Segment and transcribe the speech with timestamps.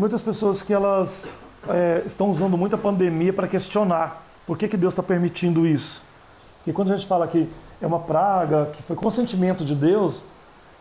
[0.00, 1.28] Tem muitas pessoas que elas
[1.68, 6.02] é, estão usando muito a pandemia para questionar por que, que Deus está permitindo isso.
[6.56, 7.46] Porque quando a gente fala que
[7.82, 10.24] é uma praga, que foi consentimento de Deus,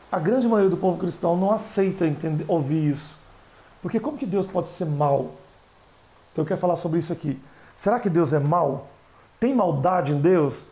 [0.09, 3.17] a grande maioria do povo cristão não aceita entender, ouvir isso.
[3.81, 5.31] Porque como que Deus pode ser mal?
[6.31, 7.37] Então eu quero falar sobre isso aqui.
[7.75, 8.87] Será que Deus é mal?
[9.37, 10.63] Tem maldade em Deus?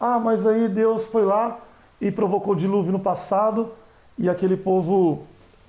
[0.00, 1.56] Ah, mas aí Deus foi lá
[2.00, 3.70] e provocou dilúvio no passado
[4.18, 5.22] e aquele povo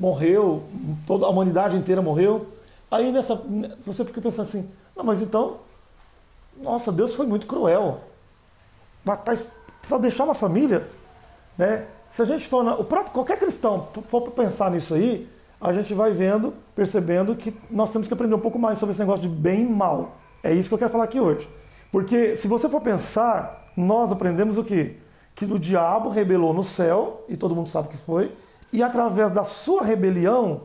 [0.04, 0.64] morreu,
[1.08, 2.46] toda a humanidade inteira morreu.
[2.92, 3.42] Aí nessa,
[3.86, 5.60] você fica pensando assim, não, mas então,
[6.62, 8.02] nossa, Deus foi muito cruel.
[9.06, 9.38] Matar,
[9.80, 10.86] precisa deixar uma família,
[11.58, 11.88] né?
[12.10, 15.26] Se a gente for, na, o próprio qualquer cristão for pensar nisso aí,
[15.60, 19.00] a gente vai vendo, percebendo que nós temos que aprender um pouco mais sobre esse
[19.00, 20.18] negócio de bem e mal.
[20.44, 21.48] É isso que eu quero falar aqui hoje.
[21.94, 24.98] Porque se você for pensar, nós aprendemos o quê?
[25.34, 28.30] Que o diabo rebelou no céu, e todo mundo sabe que foi,
[28.74, 30.64] e através da sua rebelião,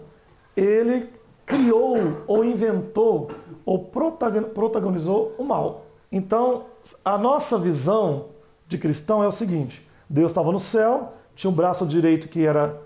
[0.57, 1.11] ele
[1.45, 3.31] criou ou inventou
[3.65, 5.85] ou protagonizou o mal.
[6.11, 6.65] Então,
[7.05, 8.31] a nossa visão
[8.67, 12.81] de cristão é o seguinte: Deus estava no céu, tinha um braço direito que era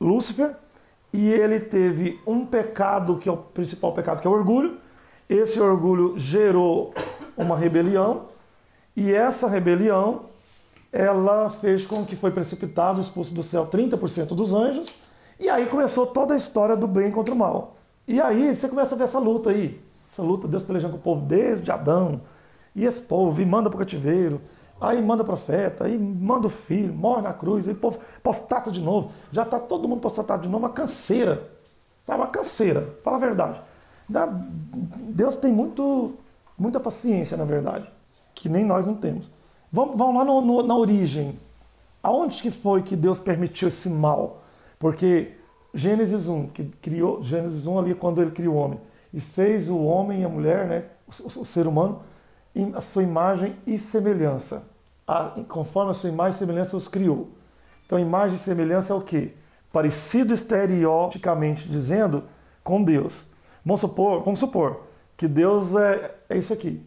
[0.00, 0.56] Lúcifer,
[1.12, 4.78] e ele teve um pecado, que é o principal pecado, que é o orgulho.
[5.28, 6.94] Esse orgulho gerou
[7.36, 8.22] uma rebelião,
[8.96, 10.31] e essa rebelião
[10.92, 14.94] ela fez com que foi precipitado, expulso do céu 30% dos anjos,
[15.40, 17.76] e aí começou toda a história do bem contra o mal.
[18.06, 21.02] E aí você começa a ver essa luta aí, essa luta, Deus pelejando com o
[21.02, 22.20] povo desde Adão,
[22.76, 24.40] e esse povo, e manda para o cativeiro,
[24.78, 28.80] aí manda profeta, aí manda o filho, morre na cruz, aí o povo postata de
[28.80, 31.50] novo, já está todo mundo postatado de novo, uma canseira,
[32.04, 33.62] tá uma canseira, fala a verdade.
[35.08, 36.14] Deus tem muito,
[36.58, 37.90] muita paciência, na verdade,
[38.34, 39.30] que nem nós não temos.
[39.72, 41.38] Vamos, vamos lá no, no, na origem.
[42.02, 44.42] Aonde que foi que Deus permitiu esse mal?
[44.78, 45.32] Porque
[45.72, 48.80] Gênesis 1, que criou Gênesis 1 ali quando ele criou o homem
[49.14, 52.02] e fez o homem e a mulher, né, o, o ser humano,
[52.74, 54.64] a sua imagem e semelhança.
[55.06, 57.30] A, conforme a sua imagem e semelhança os criou.
[57.86, 59.32] Então, imagem e semelhança é o quê?
[59.72, 62.24] Parecido estereotipicamente dizendo
[62.62, 63.26] com Deus.
[63.64, 64.82] Vamos supor, vamos supor
[65.16, 66.84] que Deus é, é isso aqui,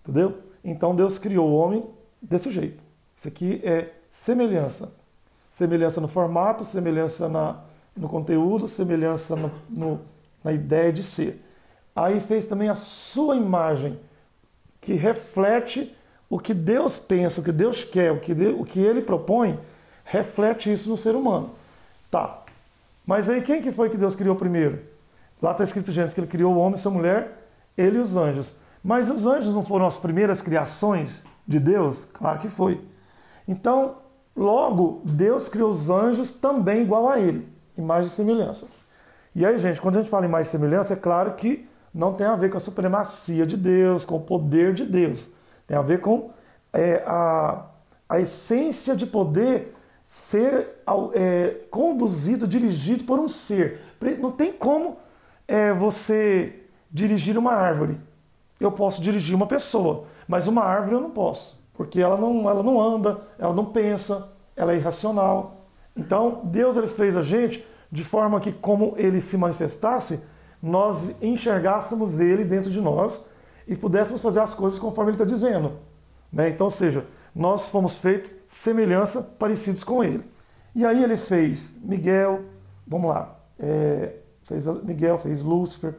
[0.00, 0.38] entendeu?
[0.62, 1.82] Então Deus criou o homem
[2.20, 2.82] desse jeito.
[3.14, 4.92] Isso aqui é semelhança.
[5.50, 7.60] Semelhança no formato, semelhança na,
[7.96, 10.00] no conteúdo, semelhança no, no,
[10.42, 11.44] na ideia de ser.
[11.96, 13.98] Aí fez também a sua imagem,
[14.80, 15.94] que reflete
[16.30, 19.58] o que Deus pensa, o que Deus quer, o que, Deus, o que Ele propõe,
[20.04, 21.50] reflete isso no ser humano.
[22.10, 22.42] Tá.
[23.04, 24.80] Mas aí quem que foi que Deus criou primeiro?
[25.40, 28.16] Lá está escrito, gente, que Ele criou o homem e sua mulher, Ele e os
[28.16, 28.56] anjos.
[28.84, 32.04] Mas os anjos não foram as primeiras criações de Deus?
[32.04, 32.84] Claro que foi.
[33.48, 33.96] Então,
[34.36, 38.66] logo, Deus criou os anjos também igual a ele, imagem e semelhança.
[39.34, 42.12] E aí, gente, quando a gente fala em imagem e semelhança, é claro que não
[42.12, 45.30] tem a ver com a supremacia de Deus, com o poder de Deus.
[45.66, 46.30] Tem a ver com
[46.72, 47.64] é, a,
[48.08, 50.68] a essência de poder ser
[51.14, 53.80] é, conduzido, dirigido por um ser.
[54.18, 54.98] Não tem como
[55.46, 57.98] é, você dirigir uma árvore.
[58.60, 60.06] Eu posso dirigir uma pessoa.
[60.28, 64.30] Mas uma árvore eu não posso, porque ela não, ela não anda, ela não pensa,
[64.54, 65.64] ela é irracional.
[65.96, 70.22] Então, Deus ele fez a gente de forma que, como ele se manifestasse,
[70.62, 73.26] nós enxergássemos ele dentro de nós
[73.66, 75.72] e pudéssemos fazer as coisas conforme ele está dizendo.
[76.30, 76.50] Né?
[76.50, 80.24] Então, ou seja, nós fomos feitos semelhança, parecidos com ele.
[80.74, 82.42] E aí ele fez Miguel,
[82.86, 85.94] vamos lá, é, fez Miguel, fez Lúcifer,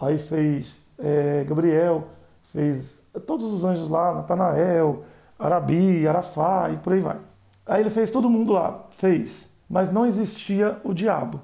[0.00, 2.08] aí fez é, Gabriel,
[2.42, 5.02] fez todos os anjos lá, Natanael,
[5.38, 7.18] Arabi, Arafá e por aí vai.
[7.66, 9.50] Aí ele fez todo mundo lá, fez.
[9.68, 11.40] mas não existia o diabo.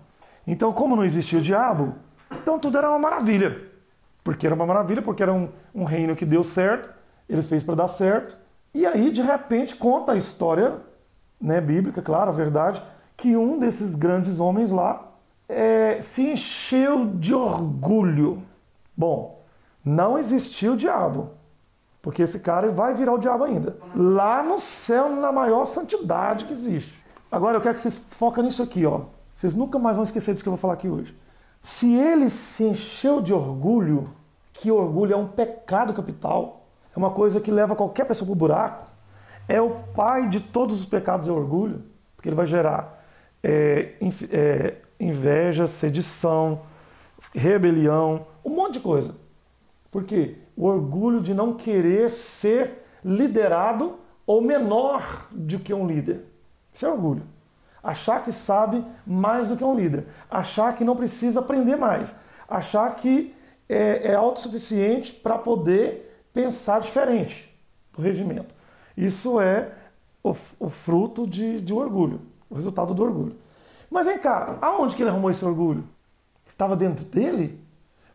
[0.47, 1.94] Então, como não existia o diabo,
[2.31, 3.69] então tudo era uma maravilha.
[4.25, 6.91] Porque era uma maravilha, porque era um, um reino que deu certo,
[7.29, 8.37] ele fez para dar certo.
[8.75, 10.76] E aí, de repente, conta a história
[11.41, 12.82] né, bíblica, claro, a verdade,
[13.17, 15.12] que um desses grandes homens lá
[15.49, 18.43] é, se encheu de orgulho.
[18.97, 19.43] Bom,
[19.85, 21.31] não existiu o diabo,
[22.00, 23.77] porque esse cara vai virar o diabo ainda.
[23.95, 27.03] Lá no céu, na maior santidade que existe.
[27.31, 29.03] Agora eu quero que vocês foquem nisso aqui, ó.
[29.35, 31.17] Vocês nunca mais vão esquecer disso que eu vou falar aqui hoje.
[31.61, 34.11] Se ele se encheu de orgulho,
[34.53, 38.37] que orgulho é um pecado capital, é uma coisa que leva qualquer pessoa para o
[38.37, 38.87] buraco,
[39.47, 41.85] é o pai de todos os pecados é orgulho,
[42.17, 43.05] porque ele vai gerar
[43.43, 43.95] é,
[44.31, 46.62] é, inveja, sedição,
[47.35, 49.15] rebelião, um monte de coisa.
[49.99, 50.37] Por quê?
[50.56, 56.25] O orgulho de não querer ser liderado ou menor do que um líder.
[56.73, 57.25] Isso é orgulho.
[57.83, 60.06] Achar que sabe mais do que um líder.
[60.31, 62.15] Achar que não precisa aprender mais.
[62.49, 63.35] Achar que
[63.69, 67.53] é, é autossuficiente para poder pensar diferente
[67.93, 68.55] do regimento.
[68.97, 69.73] Isso é
[70.23, 70.31] o,
[70.61, 73.35] o fruto de, de orgulho, o resultado do orgulho.
[73.91, 75.83] Mas vem cá, aonde que ele arrumou esse orgulho?
[76.47, 77.67] Estava dentro dele?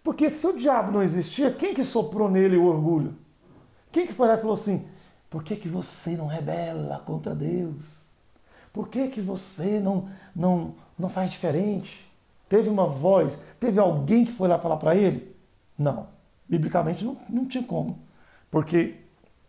[0.03, 3.15] Porque se o diabo não existia, quem que soprou nele o orgulho?
[3.91, 4.85] Quem que foi lá e falou assim,
[5.29, 8.03] por que, que você não rebela contra Deus?
[8.73, 12.05] Por que, que você não, não, não faz diferente?
[12.49, 15.33] Teve uma voz, teve alguém que foi lá falar para ele?
[15.77, 16.07] Não.
[16.49, 17.99] Biblicamente não, não tinha como.
[18.51, 18.95] Porque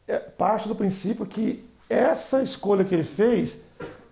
[0.07, 3.65] é parte do princípio que essa escolha que ele fez,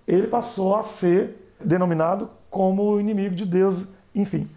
[0.06, 4.49] ele passou a ser denominado como inimigo de Deus, enfim.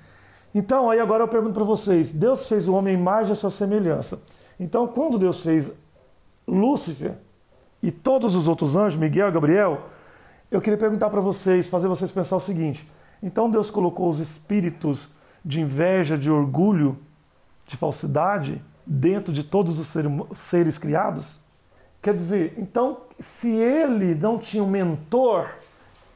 [0.56, 3.50] Então, aí agora eu pergunto para vocês: Deus fez o homem em imagem a sua
[3.50, 4.20] semelhança.
[4.58, 5.74] Então, quando Deus fez
[6.48, 7.16] Lúcifer
[7.84, 9.82] e todos os outros anjos, Miguel e Gabriel,
[10.50, 12.88] eu queria perguntar para vocês, fazer vocês pensar o seguinte:
[13.22, 15.10] então Deus colocou os espíritos
[15.44, 16.98] de inveja, de orgulho,
[17.68, 19.94] de falsidade dentro de todos os
[20.34, 21.38] seres criados?
[22.02, 25.50] Quer dizer, então, se ele não tinha um mentor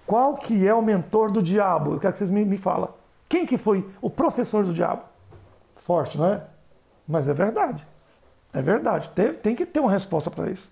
[0.09, 1.93] qual que é o mentor do diabo?
[1.93, 2.89] Eu quero que vocês me, me falem.
[3.29, 5.03] Quem que foi o professor do diabo?
[5.77, 6.41] Forte, não é?
[7.07, 7.87] Mas é verdade.
[8.51, 9.09] É verdade.
[9.09, 10.69] Tem, tem que ter uma resposta para isso.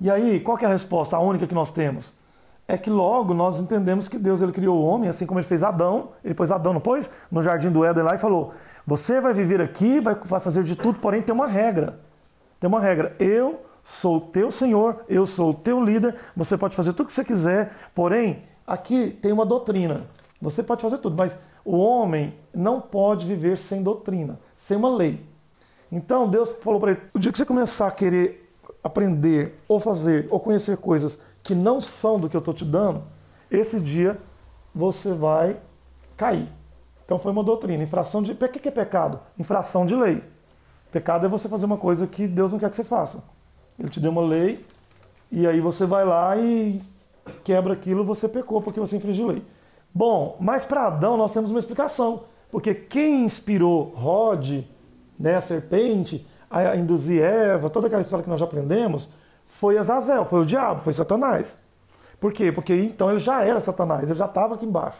[0.00, 1.16] E aí, qual é a resposta?
[1.16, 2.12] A única que nós temos?
[2.66, 5.62] É que logo nós entendemos que Deus ele criou o homem, assim como ele fez
[5.62, 6.10] Adão.
[6.24, 7.10] Ele pôs Adão, não pôs?
[7.30, 8.54] No jardim do Éden lá e falou:
[8.86, 11.98] Você vai viver aqui, vai, vai fazer de tudo, porém tem uma regra.
[12.60, 13.16] Tem uma regra.
[13.18, 17.06] Eu sou o teu Senhor, eu sou o teu líder, você pode fazer tudo o
[17.08, 20.02] que você quiser, porém Aqui tem uma doutrina.
[20.40, 25.24] Você pode fazer tudo, mas o homem não pode viver sem doutrina, sem uma lei.
[25.90, 28.48] Então Deus falou para ele: o dia que você começar a querer
[28.82, 33.02] aprender, ou fazer, ou conhecer coisas que não são do que eu estou te dando,
[33.50, 34.18] esse dia
[34.74, 35.60] você vai
[36.16, 36.48] cair.
[37.04, 37.82] Então foi uma doutrina.
[37.82, 38.32] Infração de.
[38.32, 39.20] O que é pecado?
[39.38, 40.22] Infração de lei.
[40.92, 43.24] Pecado é você fazer uma coisa que Deus não quer que você faça.
[43.78, 44.64] Ele te deu uma lei,
[45.30, 46.80] e aí você vai lá e
[47.44, 49.42] quebra aquilo, você pecou porque você infringiu lei.
[49.92, 52.24] Bom, mas para Adão nós temos uma explicação.
[52.50, 54.64] Porque quem inspirou Rod,
[55.18, 59.10] né, a serpente, a induzir Eva, toda aquela história que nós já aprendemos,
[59.46, 61.56] foi Azazel, foi o diabo, foi Satanás.
[62.18, 62.50] Por quê?
[62.52, 64.98] Porque então ele já era Satanás, ele já estava aqui embaixo.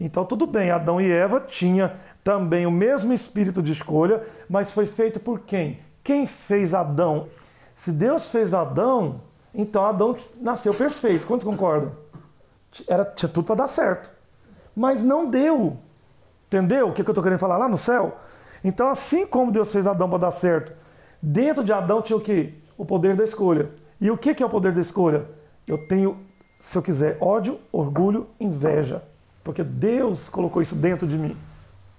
[0.00, 1.90] Então tudo bem, Adão e Eva tinham
[2.22, 5.80] também o mesmo espírito de escolha, mas foi feito por quem?
[6.02, 7.28] Quem fez Adão?
[7.74, 9.20] Se Deus fez Adão,
[9.54, 11.26] então Adão nasceu perfeito.
[11.26, 11.92] Quantos concordam?
[12.86, 14.17] Era, tinha tudo para dar certo.
[14.78, 15.76] Mas não deu.
[16.46, 18.16] Entendeu o que, que eu estou querendo falar lá no céu?
[18.62, 20.72] Então, assim como Deus fez Adão para dar certo,
[21.20, 22.54] dentro de Adão tinha o quê?
[22.76, 23.70] O poder da escolha.
[24.00, 25.26] E o que, que é o poder da escolha?
[25.66, 26.20] Eu tenho,
[26.60, 29.02] se eu quiser, ódio, orgulho, inveja.
[29.42, 31.36] Porque Deus colocou isso dentro de mim.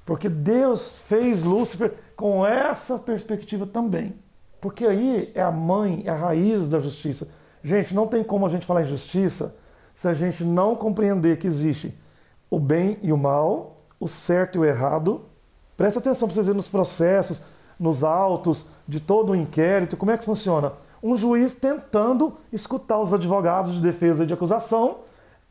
[0.05, 4.15] Porque Deus fez Lúcifer com essa perspectiva também.
[4.61, 7.27] Porque aí é a mãe, é a raiz da justiça.
[7.61, 9.53] Gente, não tem como a gente falar em justiça
[9.93, 11.93] se a gente não compreender que existe
[12.49, 15.25] o bem e o mal, o certo e o errado.
[15.77, 17.41] Presta atenção para vocês verem nos processos,
[17.79, 20.73] nos autos de todo o inquérito, como é que funciona.
[21.01, 24.97] Um juiz tentando escutar os advogados de defesa e de acusação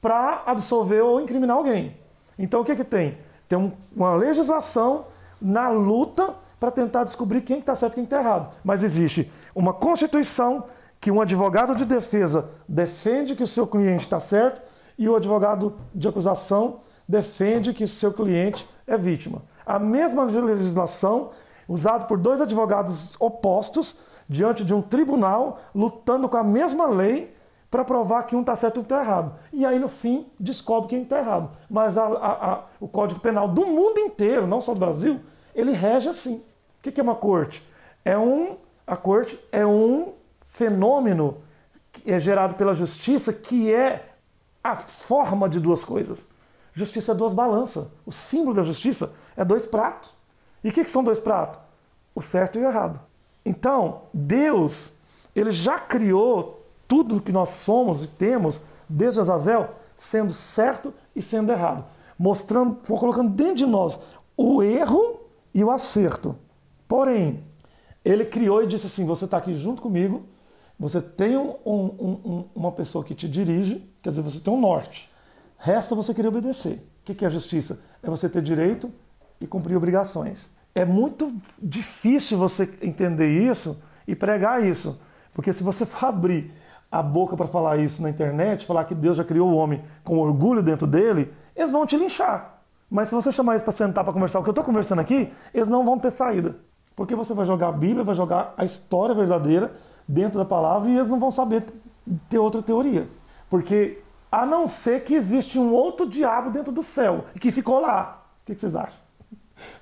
[0.01, 1.97] para absolver ou incriminar alguém.
[2.39, 3.17] Então o que, que tem?
[3.49, 5.07] Tem um, uma legislação
[5.41, 8.53] na luta para tentar descobrir quem está certo e quem está errado.
[8.63, 10.65] Mas existe uma Constituição
[11.01, 14.61] que um advogado de defesa defende que o seu cliente está certo
[14.99, 19.43] e o advogado de acusação defende que seu cliente é vítima.
[19.65, 21.31] A mesma legislação
[21.67, 23.99] usada por dois advogados opostos
[24.29, 27.35] diante de um tribunal lutando com a mesma lei
[27.71, 29.39] para provar que um está certo e um está errado.
[29.53, 31.51] E aí, no fim, descobre quem está errado.
[31.69, 35.21] Mas a, a, a, o Código Penal do mundo inteiro, não só do Brasil,
[35.55, 36.43] ele rege assim.
[36.79, 37.63] O que é uma corte?
[38.05, 41.39] É um, a corte é um fenômeno
[41.93, 44.15] que é gerado pela justiça que é
[44.65, 46.27] a forma de duas coisas.
[46.79, 47.89] Justiça é duas balanças.
[48.07, 50.15] O símbolo da justiça é dois pratos.
[50.63, 51.61] E o que, que são dois pratos?
[52.15, 53.01] O certo e o errado.
[53.45, 54.93] Então, Deus,
[55.35, 61.51] ele já criou tudo que nós somos e temos, desde Azazel, sendo certo e sendo
[61.51, 61.85] errado.
[62.17, 63.99] Mostrando, colocando dentro de nós
[64.37, 65.19] o erro
[65.53, 66.37] e o acerto.
[66.87, 67.43] Porém,
[68.05, 70.23] ele criou e disse assim: Você está aqui junto comigo,
[70.79, 71.85] você tem um, um,
[72.25, 75.08] um, uma pessoa que te dirige, quer dizer, você tem um norte.
[75.59, 76.89] Resta você querer obedecer.
[77.01, 77.81] O que é a justiça?
[78.03, 78.91] É você ter direito
[79.41, 80.51] e cumprir obrigações.
[80.75, 85.01] É muito difícil você entender isso e pregar isso,
[85.35, 86.53] porque se você abrir
[86.91, 90.19] a boca para falar isso na internet, falar que Deus já criou o homem com
[90.19, 92.63] orgulho dentro dele, eles vão te linchar.
[92.89, 95.31] Mas se você chamar eles para sentar para conversar o que eu estou conversando aqui,
[95.53, 96.57] eles não vão ter saída.
[96.97, 99.73] Porque você vai jogar a Bíblia, vai jogar a história verdadeira
[100.07, 101.65] dentro da palavra e eles não vão saber
[102.29, 103.07] ter outra teoria.
[103.51, 103.99] Porque
[104.31, 108.23] a não ser que existe um outro diabo dentro do céu e que ficou lá.
[108.43, 108.99] O que vocês acham?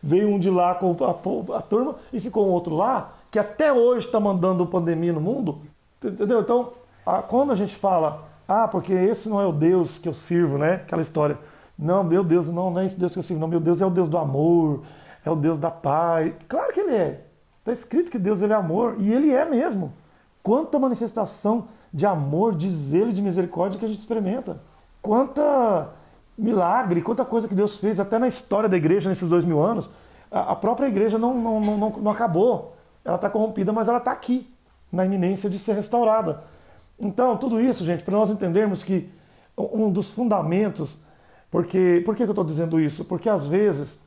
[0.02, 3.72] Veio um de lá com a, a turma e ficou um outro lá, que até
[3.72, 5.60] hoje está mandando pandemia no mundo.
[6.02, 6.40] Entendeu?
[6.40, 6.72] Então,
[7.04, 10.56] a, quando a gente fala, ah, porque esse não é o Deus que eu sirvo,
[10.58, 10.74] né?
[10.74, 11.38] Aquela história.
[11.78, 13.48] Não, meu Deus, não, não é esse Deus que eu sirvo, não.
[13.48, 14.82] Meu Deus é o Deus do amor,
[15.24, 16.32] é o Deus da paz.
[16.48, 17.24] Claro que ele é.
[17.58, 19.92] Está escrito que Deus ele é amor, e ele é mesmo.
[20.46, 24.60] Quanta manifestação de amor, de zelo, de misericórdia que a gente experimenta.
[25.02, 25.90] Quanta
[26.38, 29.90] milagre, quanta coisa que Deus fez até na história da igreja nesses dois mil anos.
[30.30, 32.76] A própria igreja não, não, não, não acabou.
[33.04, 34.48] Ela está corrompida, mas ela está aqui,
[34.92, 36.44] na iminência de ser restaurada.
[36.96, 39.10] Então, tudo isso, gente, para nós entendermos que
[39.58, 41.00] um dos fundamentos
[41.50, 43.04] porque, por que eu estou dizendo isso?
[43.06, 43.98] Porque às vezes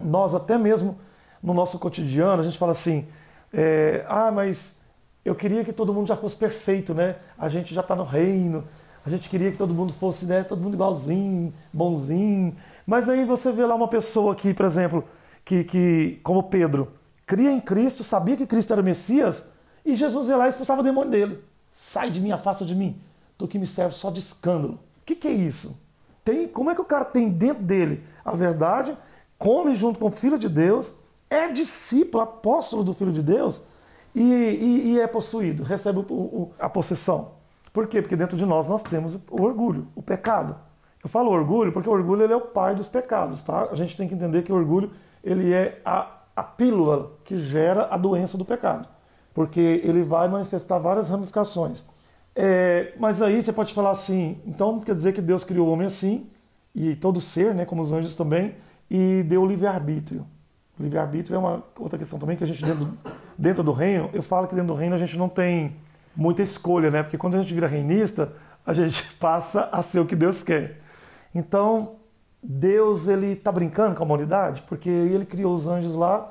[0.00, 0.96] nós até mesmo
[1.42, 3.08] no nosso cotidiano a gente fala assim,
[3.52, 4.78] é, ah, mas
[5.24, 7.16] eu queria que todo mundo já fosse perfeito, né?
[7.38, 8.64] A gente já está no reino,
[9.04, 10.42] a gente queria que todo mundo fosse, né?
[10.42, 12.56] Todo mundo igualzinho, bonzinho.
[12.86, 15.04] Mas aí você vê lá uma pessoa aqui, por exemplo,
[15.44, 16.92] que, que como Pedro,
[17.26, 19.44] cria em Cristo, sabia que Cristo era o Messias,
[19.84, 21.38] e Jesus ia lá e expulsava o demônio dele.
[21.72, 23.00] Sai de mim, afasta de mim.
[23.38, 24.74] Tu que me serve só de escândalo.
[24.74, 25.78] O que, que é isso?
[26.24, 28.96] Tem, como é que o cara tem dentro dele a verdade,
[29.38, 30.94] come junto com o Filho de Deus,
[31.30, 33.62] é discípulo, apóstolo do Filho de Deus
[34.14, 37.32] e, e, e é possuído, recebe o, o, a possessão.
[37.72, 38.02] Por quê?
[38.02, 40.56] Porque dentro de nós nós temos o orgulho, o pecado.
[41.02, 43.68] Eu falo orgulho porque o orgulho ele é o pai dos pecados, tá?
[43.70, 44.90] A gente tem que entender que o orgulho
[45.22, 48.88] ele é a, a pílula que gera a doença do pecado,
[49.32, 51.84] porque ele vai manifestar várias ramificações.
[52.34, 55.86] É, mas aí você pode falar assim, então quer dizer que Deus criou o homem
[55.86, 56.26] assim,
[56.74, 58.54] e todo ser, né, como os anjos também,
[58.90, 60.26] e deu o livre-arbítrio.
[60.78, 62.88] O livre-arbítrio é uma outra questão também que a gente, dentro,
[63.40, 65.74] dentro do reino, eu falo que dentro do reino a gente não tem
[66.14, 67.02] muita escolha, né?
[67.02, 68.34] Porque quando a gente vira reinista,
[68.66, 70.82] a gente passa a ser o que Deus quer.
[71.34, 71.96] Então,
[72.42, 76.30] Deus, ele está brincando com a humanidade, porque ele criou os anjos lá,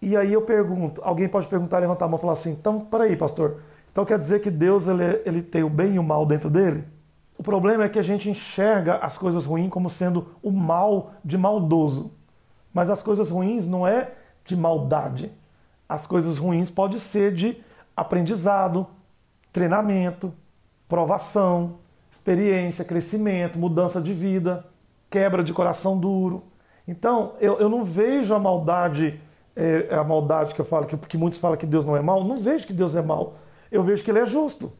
[0.00, 3.16] e aí eu pergunto, alguém pode perguntar, levantar a mão e falar assim, então, peraí,
[3.16, 3.60] pastor,
[3.90, 6.84] então quer dizer que Deus ele, ele tem o bem e o mal dentro dele?
[7.36, 11.36] O problema é que a gente enxerga as coisas ruins como sendo o mal de
[11.36, 12.12] maldoso.
[12.72, 14.12] Mas as coisas ruins não é
[14.44, 15.32] de maldade.
[15.88, 17.56] As coisas ruins podem ser de
[17.96, 18.86] aprendizado,
[19.52, 20.32] treinamento,
[20.88, 21.78] provação,
[22.10, 24.66] experiência, crescimento, mudança de vida,
[25.08, 26.42] quebra de coração duro.
[26.86, 29.20] Então, eu, eu não vejo a maldade,
[29.54, 32.24] é, a maldade que eu falo, que, que muitos falam que Deus não é mal,
[32.24, 33.34] não vejo que Deus é mal
[33.70, 34.72] eu vejo que ele é justo.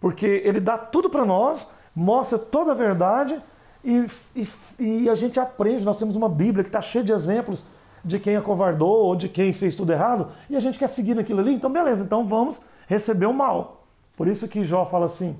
[0.00, 3.40] Porque ele dá tudo para nós, mostra toda a verdade
[3.82, 4.04] e,
[4.36, 4.46] e,
[4.78, 5.84] e, a gente aprende.
[5.84, 7.64] Nós temos uma Bíblia que está cheia de exemplos
[8.04, 11.40] de quem acovardou ou de quem fez tudo errado e a gente quer seguir naquilo
[11.40, 11.54] ali.
[11.54, 13.86] Então, beleza, então vamos receber o mal.
[14.16, 15.36] Por isso que Jó fala assim: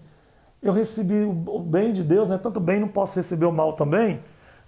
[0.62, 2.38] eu recebi o bem de Deus, né?
[2.38, 4.20] tanto bem não posso receber o mal também.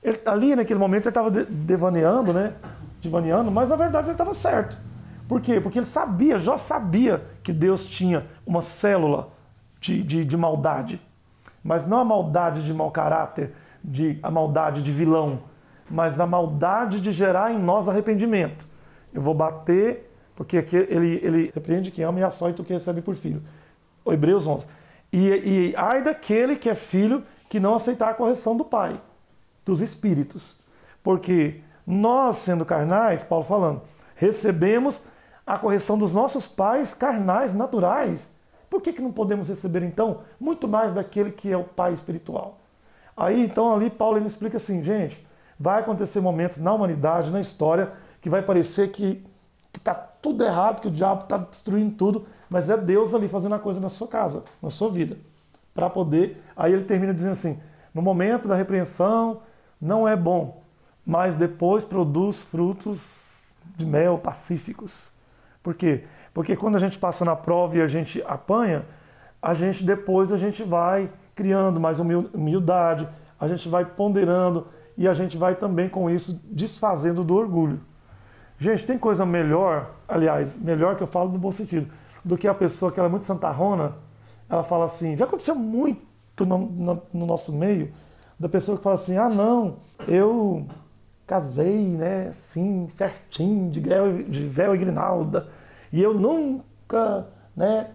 [0.02, 2.52] Ele, ali naquele momento ele estava devaneando, né?
[3.00, 4.78] Devaneando, mas na verdade ele estava certo.
[5.26, 5.60] Por quê?
[5.60, 9.30] Porque ele sabia, Jó sabia que Deus tinha uma célula
[9.80, 11.00] de, de, de maldade.
[11.64, 15.40] Mas não a maldade de mau caráter, de, a maldade de vilão,
[15.88, 18.66] mas a maldade de gerar em nós arrependimento.
[19.12, 23.00] Eu vou bater, porque aqui ele, ele repreende quem ama e açoita o que recebe
[23.00, 23.42] por filho.
[24.04, 24.66] O Hebreus 11.
[25.12, 29.00] E, e ai daquele que é filho que não aceitar a correção do pai,
[29.64, 30.58] dos espíritos.
[31.02, 33.82] Porque nós, sendo carnais, Paulo falando,
[34.16, 35.02] recebemos
[35.46, 38.28] a correção dos nossos pais carnais, naturais.
[38.68, 42.58] por que, que não podemos receber então muito mais daquele que é o Pai espiritual?
[43.16, 45.24] Aí então ali Paulo ele explica assim, gente,
[45.58, 49.24] vai acontecer momentos na humanidade, na história, que vai parecer que
[49.74, 53.58] está tudo errado, que o diabo está destruindo tudo, mas é Deus ali fazendo a
[53.58, 55.16] coisa na sua casa, na sua vida,
[55.74, 56.42] para poder.
[56.56, 57.60] Aí ele termina dizendo assim:
[57.94, 59.40] no momento da repreensão
[59.80, 60.62] não é bom,
[61.04, 65.12] mas depois produz frutos de mel pacíficos.
[65.62, 66.04] Por quê?
[66.32, 68.84] Porque quando a gente passa na prova e a gente apanha,
[69.40, 73.08] a gente depois a gente vai criando mais humildade,
[73.38, 77.80] a gente vai ponderando e a gente vai também com isso desfazendo do orgulho.
[78.58, 81.90] Gente, tem coisa melhor, aliás, melhor que eu falo no bom sentido,
[82.24, 83.94] do que a pessoa que ela é muito santarrona,
[84.48, 86.04] ela fala assim, já aconteceu muito
[86.40, 87.92] no, no, no nosso meio,
[88.38, 89.76] da pessoa que fala assim, ah não,
[90.08, 90.66] eu
[91.26, 95.48] casei, né, assim, certinho, de véu, de véu e grinalda,
[95.92, 97.90] e eu nunca, né,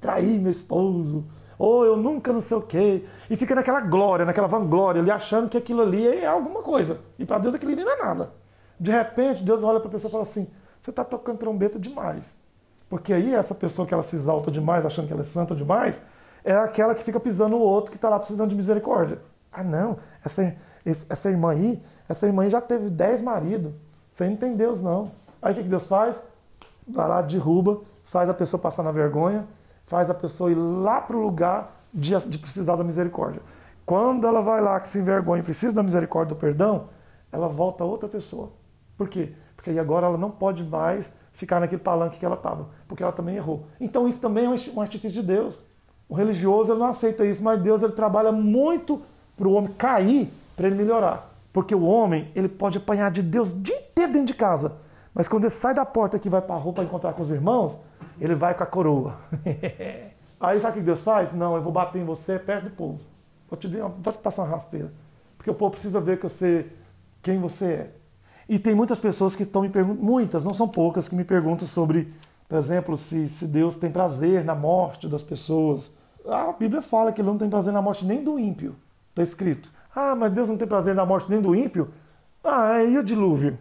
[0.00, 1.26] traí meu esposo,
[1.58, 5.48] ou eu nunca não sei o quê, e fica naquela glória, naquela vanglória, ali achando
[5.48, 8.32] que aquilo ali é alguma coisa, e para Deus aquilo ali não é nada.
[8.78, 10.46] De repente, Deus olha para a pessoa e fala assim:
[10.80, 12.38] você está tocando trombeta demais.
[12.88, 16.00] Porque aí, essa pessoa que ela se exalta demais, achando que ela é santa demais,
[16.44, 19.18] é aquela que fica pisando o outro que está lá precisando de misericórdia.
[19.52, 23.72] Ah, não, essa, essa irmã aí, essa irmã aí já teve dez maridos.
[24.10, 25.10] Você não tem Deus, não.
[25.42, 26.22] Aí o que Deus faz?
[26.86, 29.46] Vai lá, derruba, faz a pessoa passar na vergonha,
[29.88, 33.40] faz a pessoa ir lá para o lugar de, de precisar da misericórdia.
[33.86, 36.84] Quando ela vai lá que se envergonha e precisa da misericórdia do perdão,
[37.32, 38.50] ela volta a outra pessoa.
[38.98, 39.32] Por quê?
[39.56, 43.12] Porque aí agora ela não pode mais ficar naquele palanque que ela estava, porque ela
[43.12, 43.66] também errou.
[43.80, 45.64] Então isso também é um artifício de Deus.
[46.06, 49.00] O religioso ele não aceita isso, mas Deus ele trabalha muito
[49.36, 51.32] para o homem cair para ele melhorar.
[51.50, 54.76] Porque o homem ele pode apanhar de Deus o dia inteiro dentro de casa,
[55.18, 57.32] mas quando ele sai da porta que vai para a rua para encontrar com os
[57.32, 57.80] irmãos,
[58.20, 59.16] ele vai com a coroa.
[60.38, 61.32] Aí sabe o que Deus faz?
[61.32, 63.00] Não, eu vou bater em você perto do povo.
[63.50, 64.92] Vou te, vou te passar uma rasteira.
[65.36, 66.66] Porque o povo precisa ver que você,
[67.20, 67.90] quem você é.
[68.48, 71.66] E tem muitas pessoas que estão me perguntando, muitas, não são poucas, que me perguntam
[71.66, 72.14] sobre,
[72.48, 75.94] por exemplo, se, se Deus tem prazer na morte das pessoas.
[76.28, 78.76] A Bíblia fala que ele não tem prazer na morte nem do ímpio.
[79.10, 79.68] Está escrito.
[79.92, 81.90] Ah, mas Deus não tem prazer na morte nem do ímpio?
[82.44, 83.58] Ah, é, e o dilúvio?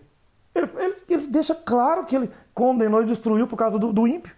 [0.54, 4.34] Ele, ele, ele deixa claro que ele condenou e destruiu por causa do, do ímpio.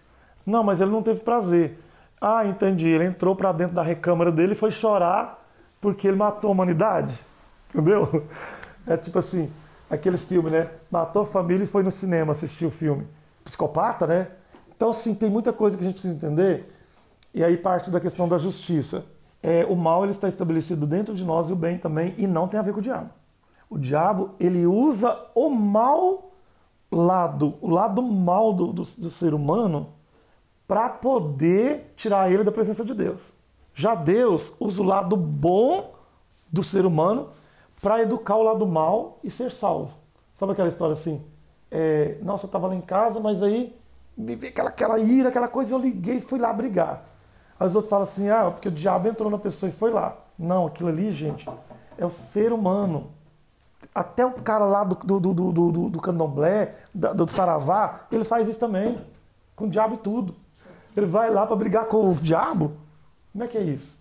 [0.46, 1.78] Não, mas ele não teve prazer.
[2.20, 2.88] Ah, entendi.
[2.88, 5.46] Ele entrou para dentro da recâmara dele e foi chorar
[5.80, 7.18] porque ele matou a humanidade.
[7.70, 8.26] Entendeu?
[8.86, 9.50] É tipo assim,
[9.88, 10.70] aquele filme, né?
[10.90, 13.06] Matou a família e foi no cinema assistir o filme.
[13.44, 14.28] Psicopata, né?
[14.74, 16.72] Então, sim, tem muita coisa que a gente precisa entender.
[17.34, 19.04] E aí parte da questão da justiça.
[19.42, 22.48] É, o mal ele está estabelecido dentro de nós e o bem também, e não
[22.48, 23.10] tem a ver com o diabo.
[23.68, 26.29] O diabo ele usa o mal
[26.90, 29.88] lado, o lado mal do, do, do ser humano,
[30.66, 33.34] para poder tirar ele da presença de Deus.
[33.74, 35.92] Já Deus usa o lado bom
[36.52, 37.28] do ser humano
[37.80, 39.92] para educar o lado mal e ser salvo.
[40.34, 41.24] Sabe aquela história assim?
[41.70, 43.74] É, nossa, eu estava lá em casa, mas aí
[44.16, 47.04] me veio aquela, aquela ira, aquela coisa, eu liguei e fui lá brigar.
[47.58, 50.16] Aí os outros falam assim, ah, porque o diabo entrou na pessoa e foi lá.
[50.38, 51.48] Não, aquilo ali, gente,
[51.96, 53.10] é o ser humano.
[53.94, 58.48] Até o cara lá do, do, do, do, do candomblé, do, do saravá, ele faz
[58.48, 58.98] isso também.
[59.56, 60.34] Com o diabo e tudo.
[60.96, 62.72] Ele vai lá para brigar com o diabo.
[63.32, 64.00] Como é que é isso?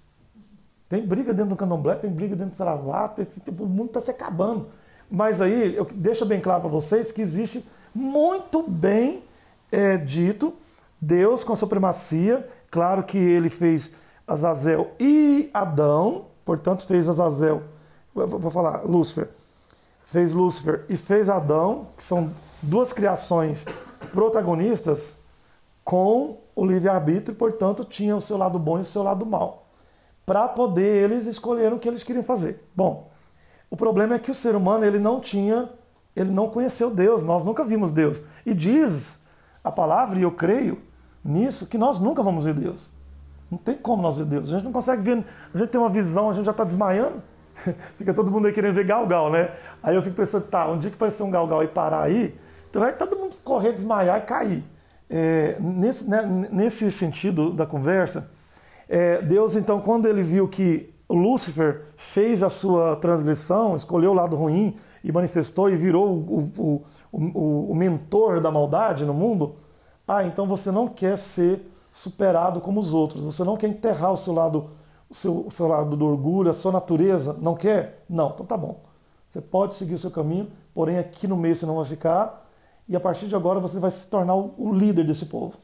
[0.87, 4.01] Tem briga dentro do candomblé, tem briga dentro do saravá, tem, tem, o mundo está
[4.01, 4.67] se acabando.
[5.09, 7.63] Mas aí, eu deixo bem claro para vocês que existe
[7.93, 9.23] muito bem
[9.71, 10.53] é, dito
[10.99, 12.47] Deus com a supremacia.
[12.69, 13.91] Claro que ele fez
[14.27, 17.63] Azazel e Adão, portanto fez Azazel,
[18.13, 19.29] vou falar, Lúcifer.
[20.11, 23.65] Fez Lúcifer e fez Adão, que são duas criações
[24.11, 25.19] protagonistas
[25.83, 29.69] com o livre-arbítrio, portanto tinha o seu lado bom e o seu lado mal
[30.29, 32.63] para poder eles escolherem o que eles queriam fazer.
[32.75, 33.09] Bom,
[33.67, 35.67] o problema é que o ser humano ele não tinha,
[36.15, 38.21] ele não conheceu Deus, nós nunca vimos Deus.
[38.45, 39.21] E diz
[39.63, 40.83] a palavra, e eu creio
[41.25, 42.91] nisso, que nós nunca vamos ver Deus.
[43.49, 44.49] Não tem como nós ver Deus.
[44.49, 47.23] A gente não consegue ver, a gente tem uma visão, a gente já está desmaiando.
[47.95, 49.51] Fica todo mundo aí querendo ver Galgal, né?
[49.81, 52.35] Aí eu fico pensando, tá, um dia que aparecer um Galgal e parar aí,
[52.69, 54.63] então vai todo mundo correr, desmaiar e cair.
[55.09, 58.29] É, nesse, né, nesse sentido da conversa,
[58.87, 64.35] é, Deus, então, quando ele viu que Lúcifer fez a sua transgressão, escolheu o lado
[64.35, 69.55] ruim e manifestou e virou o, o, o, o mentor da maldade no mundo,
[70.07, 74.17] ah, então você não quer ser superado como os outros, você não quer enterrar o
[74.17, 74.71] seu lado,
[75.09, 78.03] o seu, o seu lado do orgulho, a sua natureza, não quer?
[78.09, 78.81] Não, então tá bom.
[79.27, 82.47] Você pode seguir o seu caminho, porém aqui no meio você não vai ficar,
[82.87, 85.55] e a partir de agora você vai se tornar o líder desse povo.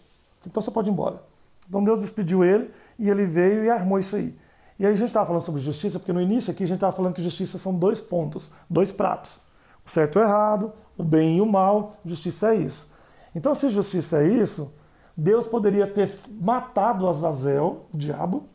[0.46, 1.22] Então você pode ir embora.
[1.68, 4.38] Então Deus despediu ele e ele veio e armou isso aí.
[4.78, 6.96] E aí a gente estava falando sobre justiça, porque no início aqui a gente estava
[6.96, 9.40] falando que justiça são dois pontos, dois pratos.
[9.86, 12.90] O certo e o errado, o bem e o mal, justiça é isso.
[13.34, 14.74] Então se justiça é isso,
[15.16, 18.48] Deus poderia ter matado Azazel, o diabo,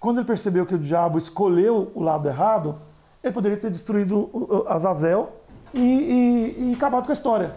[0.00, 2.80] quando ele percebeu que o diabo escolheu o lado errado,
[3.22, 5.30] ele poderia ter destruído Azazel
[5.74, 7.54] e, e, e acabado com a história.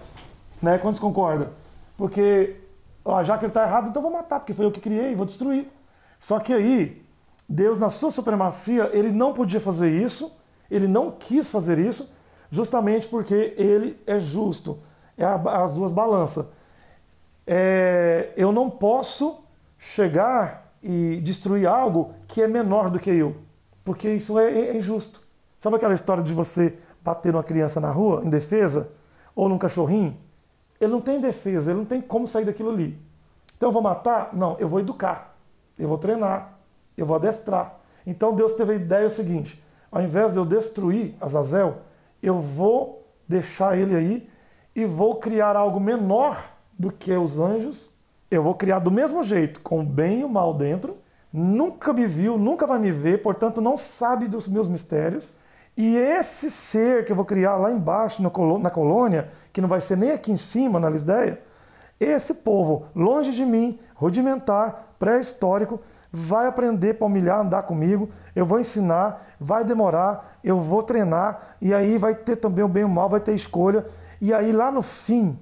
[0.62, 0.78] Né?
[0.78, 1.52] Quando se concorda?
[1.98, 2.58] Porque
[3.06, 5.26] ó, já que ele está errado, então vou matar, porque foi eu que criei, vou
[5.26, 5.72] destruir.
[6.20, 7.02] Só que aí,
[7.48, 10.38] Deus, na sua supremacia, ele não podia fazer isso,
[10.70, 12.14] ele não quis fazer isso,
[12.52, 14.80] justamente porque ele é justo.
[15.18, 16.46] É as duas balanças.
[17.46, 19.44] É, eu não posso
[19.78, 23.38] chegar e destruir algo que é menor do que eu,
[23.86, 25.22] porque isso é, é injusto.
[25.58, 28.92] Sabe aquela história de você bater numa criança na rua, em defesa,
[29.34, 30.18] ou num cachorrinho?
[30.80, 33.00] Ele não tem defesa, ele não tem como sair daquilo ali.
[33.56, 34.32] Então eu vou matar?
[34.34, 35.38] Não, eu vou educar,
[35.80, 36.60] eu vou treinar,
[36.98, 37.80] eu vou adestrar.
[38.06, 41.78] Então Deus teve a ideia seguinte: ao invés de eu destruir Azazel,
[42.22, 44.30] eu vou deixar ele aí
[44.76, 46.44] e vou criar algo menor
[46.78, 47.93] do que os anjos.
[48.34, 50.98] Eu vou criar do mesmo jeito, com o bem e o mal dentro.
[51.32, 55.38] Nunca me viu, nunca vai me ver, portanto não sabe dos meus mistérios.
[55.78, 59.98] E esse ser que eu vou criar lá embaixo na colônia, que não vai ser
[59.98, 61.44] nem aqui em cima na Lisdeia,
[62.00, 65.80] esse povo, longe de mim, rudimentar, pré-histórico,
[66.12, 71.72] vai aprender para humilhar, andar comigo, eu vou ensinar, vai demorar, eu vou treinar, e
[71.72, 73.86] aí vai ter também o bem e o mal, vai ter escolha,
[74.20, 75.38] e aí lá no fim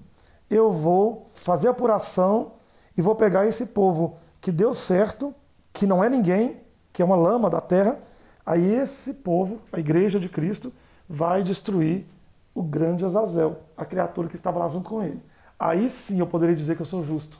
[0.49, 2.59] eu vou fazer apuração
[3.01, 5.33] e vou pegar esse povo que deu certo,
[5.73, 6.61] que não é ninguém,
[6.93, 7.99] que é uma lama da terra,
[8.45, 10.73] Aí esse povo, a igreja de Cristo,
[11.07, 12.05] vai destruir
[12.53, 15.21] o grande Azazel, a criatura que estava lá junto com ele.
[15.59, 17.37] Aí sim eu poderia dizer que eu sou justo,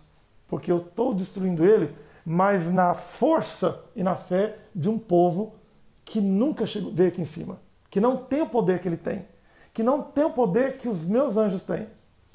[0.48, 1.94] porque eu estou destruindo ele,
[2.26, 5.56] mas na força e na fé de um povo
[6.06, 9.26] que nunca chegou, veio aqui em cima, que não tem o poder que ele tem,
[9.74, 11.88] que não tem o poder que os meus anjos têm.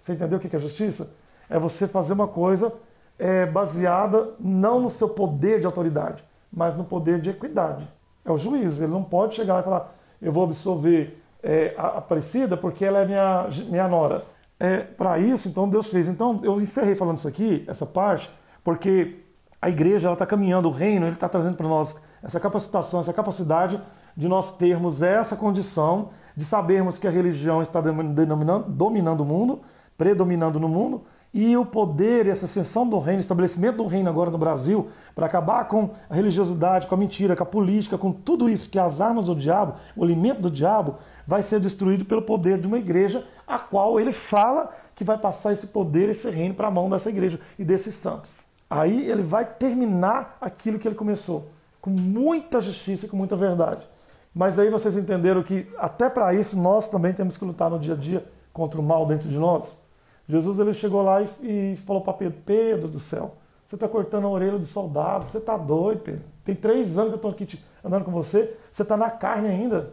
[0.02, 1.14] Você entendeu o que é justiça?
[1.48, 2.72] É você fazer uma coisa
[3.18, 7.88] é, baseada não no seu poder de autoridade, mas no poder de equidade.
[8.24, 12.57] É o juiz, ele não pode chegar e falar, eu vou absolver é, a Aparecida
[12.57, 14.24] porque ela é minha, minha nora.
[14.59, 16.09] É, Para isso, então, Deus fez.
[16.09, 18.31] Então, eu encerrei falando isso aqui, essa parte,
[18.64, 19.20] porque
[19.61, 23.81] a igreja está caminhando, o reino, ele está trazendo para nós essa capacitação, essa capacidade
[24.16, 29.61] de nós termos essa condição de sabermos que a religião está dominando, dominando o mundo,
[29.96, 31.02] predominando no mundo,
[31.37, 35.68] e o poder, essa ascensão do reino, estabelecimento do reino agora no Brasil, para acabar
[35.68, 39.27] com a religiosidade, com a mentira, com a política, com tudo isso que as armas
[39.27, 40.94] do diabo, o alimento do diabo,
[41.27, 45.53] vai ser destruído pelo poder de uma igreja, a qual ele fala que vai passar
[45.53, 48.35] esse poder, esse reino para a mão dessa igreja e desses santos.
[48.70, 51.51] Aí ele vai terminar aquilo que ele começou,
[51.83, 53.87] com muita justiça e com muita verdade.
[54.35, 57.92] Mas aí vocês entenderam que até para isso nós também temos que lutar no dia
[57.92, 59.85] a dia contra o mal dentro de nós.
[60.28, 63.36] Jesus ele chegou lá e, e falou para Pedro: Pedro do céu,
[63.66, 66.22] você está cortando a orelha do soldado, você está doido, Pedro.
[66.44, 69.48] Tem três anos que eu estou aqui te, andando com você, você está na carne
[69.48, 69.92] ainda.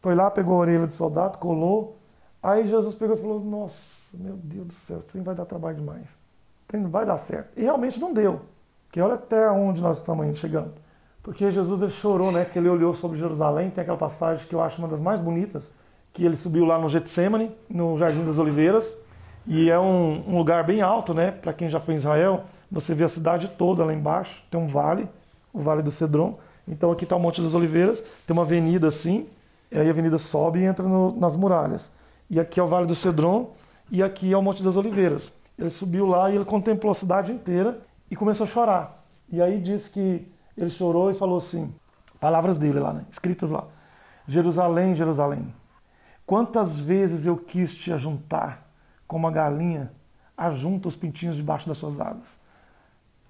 [0.00, 1.96] Foi lá, pegou a orelha do soldado, colou.
[2.42, 6.10] Aí Jesus pegou e falou: Nossa, meu Deus do céu, isso vai dar trabalho demais.
[6.72, 7.50] Não vai dar certo.
[7.56, 8.40] E realmente não deu.
[8.86, 10.72] Porque olha até onde nós estamos indo, chegando.
[11.22, 12.44] Porque Jesus ele chorou, né?
[12.44, 13.70] Que ele olhou sobre Jerusalém.
[13.70, 15.70] Tem aquela passagem que eu acho uma das mais bonitas,
[16.12, 18.94] que ele subiu lá no Getsemane, no Jardim das Oliveiras.
[19.46, 21.30] E é um, um lugar bem alto, né?
[21.30, 24.42] Para quem já foi em Israel, você vê a cidade toda lá embaixo.
[24.50, 25.08] Tem um vale,
[25.52, 26.38] o Vale do Cedron.
[26.66, 29.26] Então aqui está o Monte das Oliveiras, tem uma avenida assim,
[29.70, 31.92] e aí a avenida sobe e entra no, nas muralhas.
[32.30, 33.52] E aqui é o Vale do Cedron,
[33.90, 35.30] e aqui é o Monte das Oliveiras.
[35.58, 37.78] Ele subiu lá e ele contemplou a cidade inteira
[38.10, 38.96] e começou a chorar.
[39.30, 40.26] E aí diz que
[40.56, 41.72] ele chorou e falou assim,
[42.18, 43.04] palavras dele lá, né?
[43.12, 43.64] escritas lá.
[44.26, 45.54] Jerusalém, Jerusalém,
[46.24, 48.63] quantas vezes eu quis te ajuntar
[49.06, 49.92] como a galinha
[50.36, 52.38] ajunta os pintinhos debaixo das suas asas.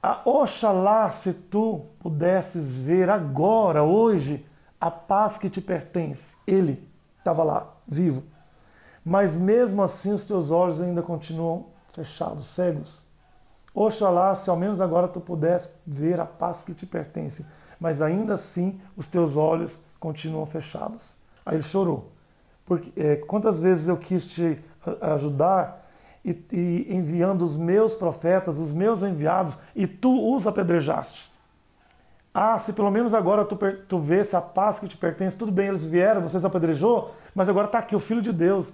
[0.02, 4.44] Ah, oxalá se tu pudesses ver agora, hoje,
[4.80, 6.36] a paz que te pertence.
[6.46, 6.86] Ele
[7.18, 8.22] estava lá, vivo.
[9.04, 13.06] Mas mesmo assim os teus olhos ainda continuam fechados, cegos.
[13.74, 17.44] Oxalá se ao menos agora tu pudesse ver a paz que te pertence.
[17.80, 21.16] Mas ainda assim os teus olhos continuam fechados.
[21.44, 22.13] Aí ele chorou.
[22.64, 24.58] Porque é, quantas vezes eu quis te
[25.00, 25.82] ajudar
[26.24, 31.34] e, e, enviando os meus profetas, os meus enviados, e tu os apedrejaste.
[32.32, 35.68] Ah, se pelo menos agora tu, tu vês a paz que te pertence, tudo bem,
[35.68, 38.72] eles vieram, vocês apedrejou, mas agora está aqui o Filho de Deus.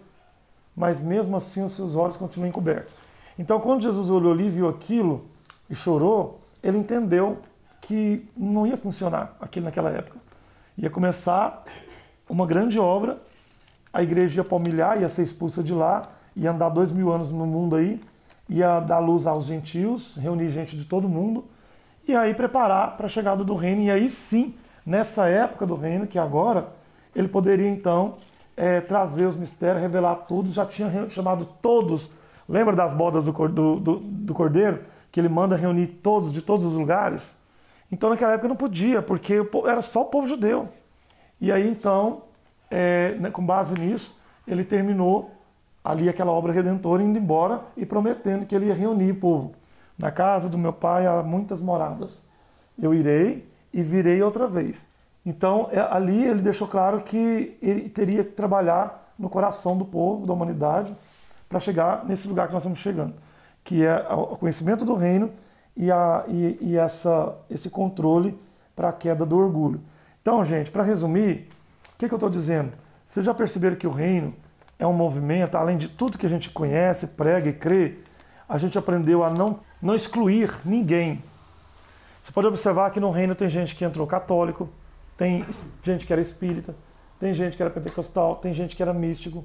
[0.75, 2.95] Mas mesmo assim os seus olhos continuam encobertos.
[3.39, 5.27] Então quando Jesus olhou ali e viu aquilo
[5.69, 7.39] e chorou, ele entendeu
[7.81, 10.17] que não ia funcionar aquilo naquela época.
[10.79, 11.65] Ia começar
[12.29, 13.19] uma grande obra,
[13.93, 17.47] a igreja ia palmilhar, ia ser expulsa de lá, ia andar dois mil anos no
[17.47, 18.01] mundo aí,
[18.49, 21.45] ia dar luz aos gentios, reunir gente de todo mundo,
[22.07, 23.83] e aí preparar para a chegada do reino.
[23.83, 26.69] E aí sim, nessa época do reino, que agora,
[27.15, 28.17] ele poderia então
[28.57, 32.13] é, trazer os mistérios, revelar tudo, já tinha chamado todos.
[32.49, 34.81] Lembra das bodas do, do, do, do cordeiro?
[35.13, 37.37] Que ele manda reunir todos de todos os lugares?
[37.91, 39.35] Então naquela época não podia, porque
[39.67, 40.69] era só o povo judeu.
[41.41, 42.23] E aí então,
[42.71, 45.33] é, né, com base nisso, ele terminou
[45.83, 49.53] ali aquela obra redentora, indo embora e prometendo que ele ia reunir o povo.
[49.99, 52.27] Na casa do meu pai há muitas moradas.
[52.81, 54.87] Eu irei e virei outra vez.
[55.25, 60.27] Então, é, ali ele deixou claro que ele teria que trabalhar no coração do povo,
[60.27, 60.97] da humanidade,
[61.49, 63.15] para chegar nesse lugar que nós estamos chegando,
[63.65, 65.31] que é o conhecimento do reino
[65.77, 68.39] e, a, e, e essa, esse controle
[68.75, 69.81] para a queda do orgulho.
[70.23, 71.49] Então, gente, para resumir,
[72.01, 72.73] que, que eu estou dizendo?
[73.05, 74.35] Vocês já perceberam que o reino
[74.79, 77.99] é um movimento, além de tudo que a gente conhece, prega e crê,
[78.49, 81.23] a gente aprendeu a não, não excluir ninguém.
[82.19, 84.71] Você pode observar que no reino tem gente que entrou católico,
[85.17, 85.45] tem
[85.83, 86.75] gente que era espírita,
[87.19, 89.45] tem gente que era pentecostal, tem gente que era místico.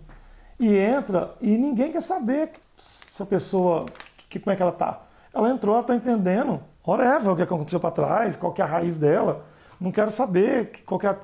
[0.57, 3.85] E entra e ninguém quer saber se a pessoa,
[4.29, 5.01] que, como é que ela tá.
[5.33, 8.67] Ela entrou, ela está entendendo, whatever, o que aconteceu para trás, qual que é a
[8.67, 9.43] raiz dela.
[9.77, 11.17] Não quero saber qual que é,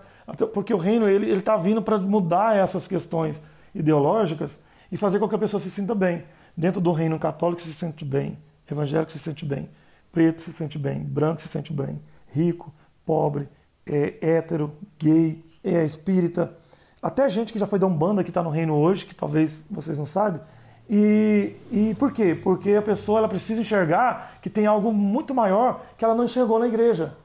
[0.53, 3.39] porque o reino ele está vindo para mudar essas questões
[3.73, 4.59] ideológicas
[4.91, 6.23] e fazer com que a pessoa se sinta bem.
[6.55, 8.37] Dentro do reino católico se sente bem,
[8.69, 9.69] evangélico se sente bem,
[10.11, 12.73] preto se sente bem, branco se sente bem, rico,
[13.05, 13.47] pobre,
[13.85, 16.53] é, hétero, gay, é espírita,
[17.01, 19.97] até gente que já foi da Umbanda que está no reino hoje, que talvez vocês
[19.97, 20.41] não saibam.
[20.87, 22.35] E, e por quê?
[22.35, 26.59] Porque a pessoa ela precisa enxergar que tem algo muito maior que ela não enxergou
[26.59, 27.15] na igreja.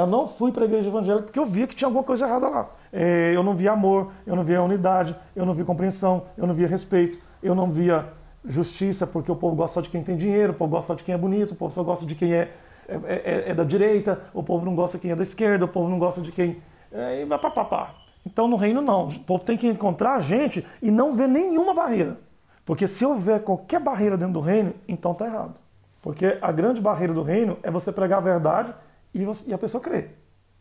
[0.00, 2.48] Eu não fui para a igreja evangélica porque eu via que tinha alguma coisa errada
[2.48, 2.70] lá.
[2.92, 6.54] É, eu não via amor, eu não via unidade, eu não via compreensão, eu não
[6.54, 8.06] via respeito, eu não via
[8.44, 11.02] justiça, porque o povo gosta só de quem tem dinheiro, o povo gosta só de
[11.02, 12.52] quem é bonito, o povo só gosta de quem é
[12.88, 15.68] é, é, é, da direita, o povo não gosta de quem é da esquerda, o
[15.68, 16.62] povo não gosta de quem.
[16.92, 17.94] É, e vai papapá.
[18.24, 19.08] Então no reino não.
[19.08, 22.18] O povo tem que encontrar a gente e não ver nenhuma barreira.
[22.64, 25.54] Porque se houver qualquer barreira dentro do reino, então está errado.
[26.00, 28.72] Porque a grande barreira do reino é você pregar a verdade
[29.14, 30.16] e, você, e a pessoa crer.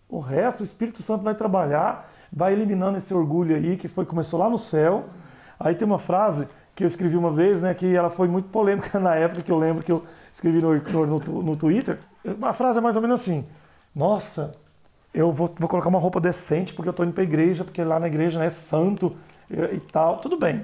[0.08, 4.40] O resto, o Espírito Santo vai trabalhar, vai eliminando esse orgulho aí que foi começou
[4.40, 5.06] lá no céu.
[5.60, 8.98] Aí tem uma frase que eu escrevi uma vez, né, que ela foi muito polêmica
[9.00, 11.98] na época, que eu lembro que eu escrevi no, no, no Twitter.
[12.24, 13.46] Uma frase é mais ou menos assim:
[13.96, 14.52] Nossa,
[15.14, 17.82] eu vou, vou colocar uma roupa decente porque eu estou indo para a igreja, porque
[17.82, 19.16] lá na igreja né, é santo
[19.50, 20.18] e, e, tal.
[20.18, 20.64] Tudo bem.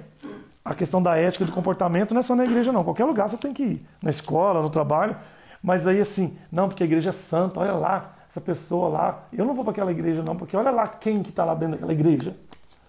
[0.64, 2.84] A questão da ética do comportamento não é só na igreja, não.
[2.84, 3.82] Qualquer lugar você tem que ir.
[4.04, 5.16] Na escola, no trabalho.
[5.62, 9.24] Mas aí assim, não, porque a igreja é santa, olha lá, essa pessoa lá.
[9.32, 11.74] Eu não vou para aquela igreja, não, porque olha lá quem que está lá dentro
[11.74, 12.36] daquela igreja.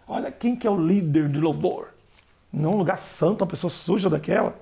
[0.06, 1.88] Olha quem que é o líder de louvor
[2.52, 4.54] num lugar santo, uma pessoa suja daquela.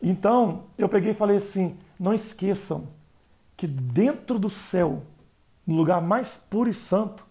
[0.00, 2.86] Então, eu peguei e falei assim: não esqueçam
[3.56, 5.02] que dentro do céu,
[5.66, 7.26] no lugar mais puro e santo,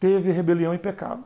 [0.00, 1.24] teve rebelião e pecado.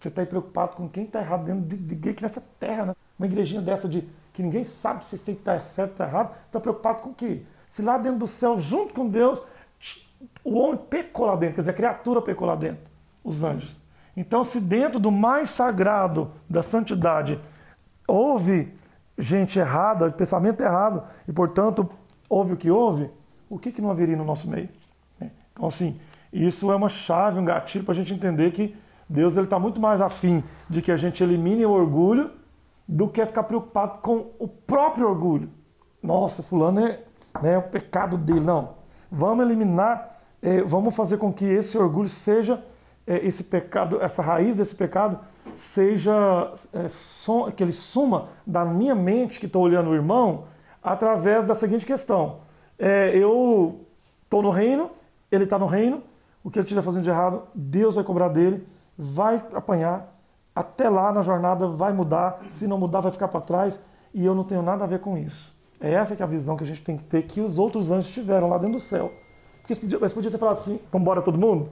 [0.00, 2.96] Você está preocupado com quem está errado dentro de, de, de, nessa terra, né?
[3.18, 6.36] Uma igrejinha dessa de que ninguém sabe se está certo ou está errado.
[6.46, 7.42] está preocupado com o quê?
[7.74, 9.42] Se lá dentro do céu, junto com Deus,
[10.44, 12.84] o homem pecou lá dentro, quer dizer, a criatura pecou lá dentro,
[13.24, 13.80] os anjos.
[14.16, 17.40] Então, se dentro do mais sagrado da santidade
[18.06, 18.72] houve
[19.18, 21.90] gente errada, pensamento errado, e portanto
[22.28, 23.10] houve o que houve,
[23.50, 24.68] o que, que não haveria no nosso meio?
[25.20, 25.30] É.
[25.52, 25.98] Então, assim,
[26.32, 28.76] isso é uma chave, um gatilho para a gente entender que
[29.08, 32.30] Deus está muito mais afim de que a gente elimine o orgulho
[32.86, 35.50] do que ficar preocupado com o próprio orgulho.
[36.00, 37.00] Nossa, fulano é,
[37.42, 38.40] né, é o pecado dele.
[38.40, 38.74] Não.
[39.10, 42.62] Vamos eliminar, é, vamos fazer com que esse orgulho seja
[43.06, 45.18] é, esse pecado, essa raiz desse pecado
[45.54, 50.44] seja é, som, que ele suma da minha mente que estou olhando o irmão
[50.82, 52.38] através da seguinte questão:
[52.78, 53.80] é, eu
[54.24, 54.90] estou no reino,
[55.30, 56.02] ele está no reino,
[56.42, 58.66] o que ele estiver fazendo de errado, Deus vai cobrar dele,
[58.96, 60.12] vai apanhar,
[60.54, 63.78] até lá na jornada vai mudar, se não mudar vai ficar para trás
[64.12, 65.53] e eu não tenho nada a ver com isso.
[65.80, 67.90] É essa que é a visão que a gente tem que ter que os outros
[67.90, 69.12] anjos tiveram lá dentro do céu.
[69.60, 71.70] Porque você podia ter falado assim, vamos embora todo mundo?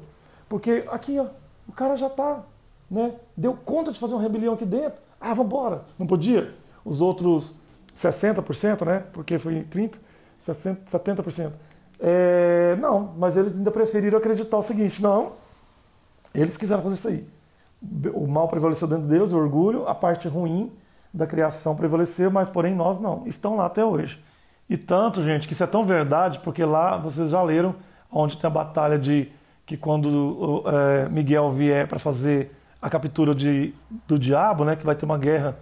[0.49, 1.27] Porque aqui, ó,
[1.69, 2.43] o cara já está,
[2.91, 3.15] né?
[3.37, 5.01] Deu conta de fazer uma rebelião aqui dentro.
[5.21, 5.85] Ah, vamos embora.
[5.99, 6.55] Não podia.
[6.85, 7.57] Os outros
[7.97, 9.05] 60%, né?
[9.13, 9.95] Porque foi 30%,
[10.41, 11.53] 60%, 70%.
[12.01, 15.33] É, não, mas eles ainda preferiram acreditar o seguinte: não,
[16.35, 17.27] eles quiseram fazer isso aí.
[18.15, 20.73] O mal prevaleceu dentro deles, o orgulho, a parte ruim
[21.13, 23.27] da criação prevaleceu, mas porém nós não.
[23.27, 24.23] Estão lá até hoje.
[24.69, 27.75] E tanto, gente, que isso é tão verdade, porque lá vocês já leram
[28.11, 29.31] onde tem a batalha de
[29.67, 33.75] que quando é, Miguel vier para fazer a captura de,
[34.09, 35.57] do diabo, né, que vai ter uma guerra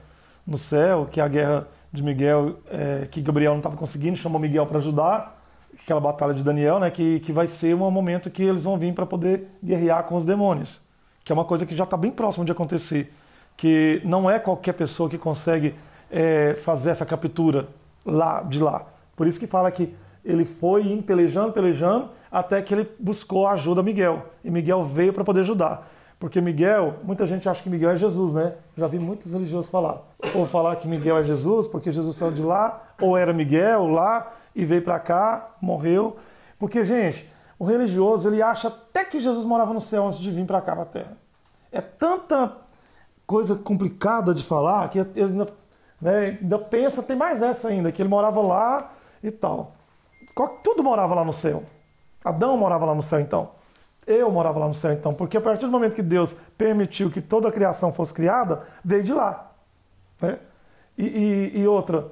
[0.47, 4.41] no céu, que é a guerra de Miguel, é, que Gabriel não estava conseguindo, chamou
[4.41, 5.39] Miguel para ajudar,
[5.83, 8.95] aquela batalha de Daniel, né, que, que vai ser um momento que eles vão vir
[8.95, 10.81] para poder guerrear com os demônios,
[11.23, 13.13] que é uma coisa que já está bem próximo de acontecer,
[13.61, 15.75] que não é qualquer pessoa que consegue
[16.11, 17.69] é, fazer essa captura
[18.07, 18.87] lá de lá.
[19.15, 19.95] Por isso que fala que
[20.25, 24.25] ele foi pelejando, pelejando, até que ele buscou a ajuda Miguel.
[24.43, 25.87] E Miguel veio para poder ajudar.
[26.19, 28.55] Porque Miguel, muita gente acha que Miguel é Jesus, né?
[28.79, 30.05] Já vi muitos religiosos falar.
[30.35, 34.33] Ou falar que Miguel é Jesus, porque Jesus saiu de lá, ou era Miguel lá
[34.57, 36.17] e veio para cá, morreu.
[36.59, 40.47] Porque, gente, o religioso, ele acha até que Jesus morava no céu antes de vir
[40.47, 41.17] para cá, para a terra.
[41.71, 42.57] É tanta
[43.31, 45.49] coisa complicada de falar que ele ainda,
[46.03, 48.91] né, ainda pensa, tem mais essa ainda, que ele morava lá
[49.23, 49.73] e tal.
[50.65, 51.63] Tudo morava lá no céu.
[52.25, 53.53] Adão morava lá no céu, então.
[54.05, 55.15] Eu morava lá no céu, então.
[55.15, 59.05] Porque a partir do momento que Deus permitiu que toda a criação fosse criada, veio
[59.05, 59.53] de lá.
[60.21, 60.41] Né?
[60.99, 62.11] E, e, e, outra,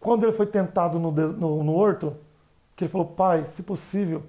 [0.00, 2.16] quando ele foi tentado no, no, no horto,
[2.74, 4.22] que ele falou: Pai, se possível,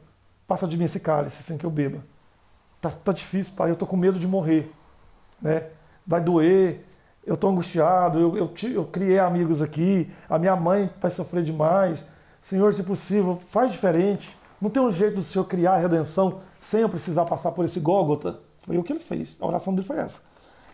[0.45, 2.03] passa de mim esse cálice sem que eu beba.
[2.81, 4.69] Tá, tá difícil, pai, eu tô com medo de morrer.
[5.41, 5.78] Né?
[6.09, 6.83] Vai doer,
[7.25, 12.03] eu tô angustiado, eu, eu, eu criei amigos aqui, a minha mãe vai sofrer demais
[12.41, 14.35] Senhor, se possível, faz diferente.
[14.61, 17.79] Não tem um jeito do Senhor criar a redenção sem eu precisar passar por esse
[17.79, 18.39] Gólgota?
[18.61, 19.37] Foi o que ele fez.
[19.39, 20.19] A oração dele foi essa.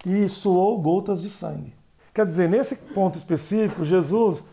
[0.06, 1.74] E suou gotas de sangue.
[2.14, 4.44] Quer dizer, nesse ponto específico, Jesus,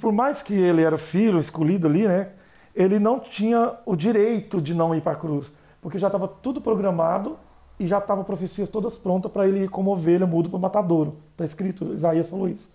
[0.00, 2.32] por mais que ele era filho, escolhido ali, né?
[2.74, 6.60] Ele não tinha o direito de não ir para a cruz, porque já estava tudo
[6.60, 7.38] programado
[7.78, 11.16] e já estavam profecias todas prontas para ele ir como ovelha mudo para o matadouro.
[11.32, 12.70] Está escrito, Isaías falou isso.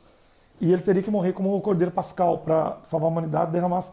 [0.59, 3.83] E ele teria que morrer como o Cordeiro Pascal para salvar a humanidade, derramar.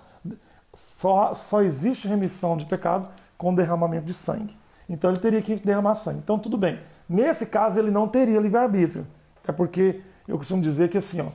[0.75, 4.57] Só, só existe remissão de pecado com derramamento de sangue.
[4.89, 6.19] Então ele teria que derramar sangue.
[6.19, 6.79] Então tudo bem.
[7.09, 9.07] Nesse caso ele não teria livre-arbítrio.
[9.43, 11.29] Até porque eu costumo dizer que assim, ó,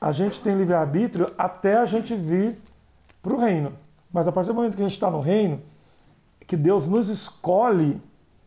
[0.00, 2.58] a gente tem livre-arbítrio até a gente vir
[3.22, 3.72] para o reino.
[4.12, 5.60] Mas a partir do momento que a gente está no reino,
[6.46, 8.00] que Deus nos escolhe,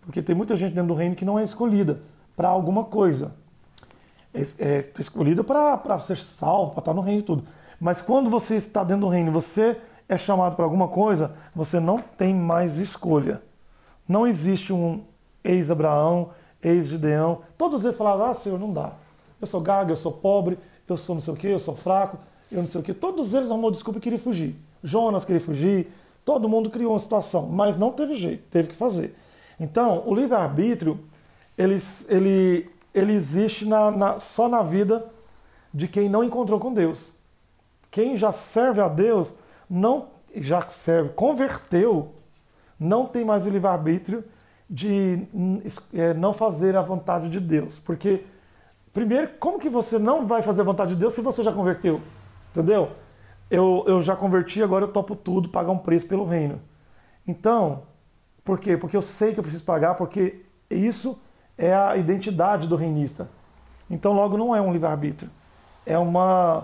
[0.08, 2.02] porque tem muita gente dentro do reino que não é escolhida
[2.36, 3.36] para alguma coisa
[4.34, 7.44] é, é escolhido para ser salvo, para estar no reino e tudo.
[7.80, 12.00] Mas quando você está dentro do reino, você é chamado para alguma coisa, você não
[12.00, 13.42] tem mais escolha.
[14.08, 15.04] Não existe um
[15.44, 16.30] ex-Abraão,
[16.64, 17.42] ex-Gideão.
[17.58, 18.94] Todos eles falaram: Ah, Senhor, não dá.
[19.40, 22.18] Eu sou gago, eu sou pobre, eu sou não sei o que, eu sou fraco,
[22.52, 22.94] eu não sei o que.
[22.94, 24.56] Todos eles arrumou desculpa e queriam fugir.
[24.84, 25.92] Jonas queria fugir,
[26.24, 29.16] todo mundo criou uma situação, mas não teve jeito, teve que fazer.
[29.60, 31.00] Então, o livre-arbítrio,
[31.58, 35.06] ele, ele ele existe na, na, só na vida
[35.74, 37.14] de quem não encontrou com Deus.
[37.92, 39.36] Quem já serve a Deus,
[39.70, 42.14] não já serve, converteu,
[42.80, 44.24] não tem mais o livre-arbítrio
[44.70, 45.28] de
[45.94, 47.80] é, não fazer a vontade de Deus.
[47.80, 48.24] Porque,
[48.94, 52.02] primeiro, como que você não vai fazer a vontade de Deus se você já converteu?
[52.52, 52.92] Entendeu?
[53.50, 56.60] Eu, eu já converti, agora eu topo tudo, pagar um preço pelo reino.
[57.26, 57.84] Então,
[58.48, 58.78] por quê?
[58.78, 61.20] Porque eu sei que eu preciso pagar, porque isso
[61.58, 63.30] é a identidade do reinista.
[63.90, 65.30] Então, logo, não é um livre-arbítrio.
[65.86, 66.64] É uma,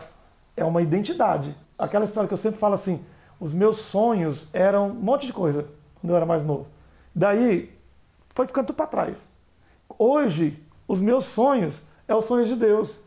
[0.56, 1.54] é uma identidade.
[1.78, 3.04] Aquela história que eu sempre falo assim:
[3.38, 5.68] os meus sonhos eram um monte de coisa
[6.00, 6.68] quando eu era mais novo.
[7.14, 7.78] Daí,
[8.34, 9.28] foi ficando tudo para trás.
[10.00, 13.02] Hoje, os meus sonhos é os sonhos de Deus.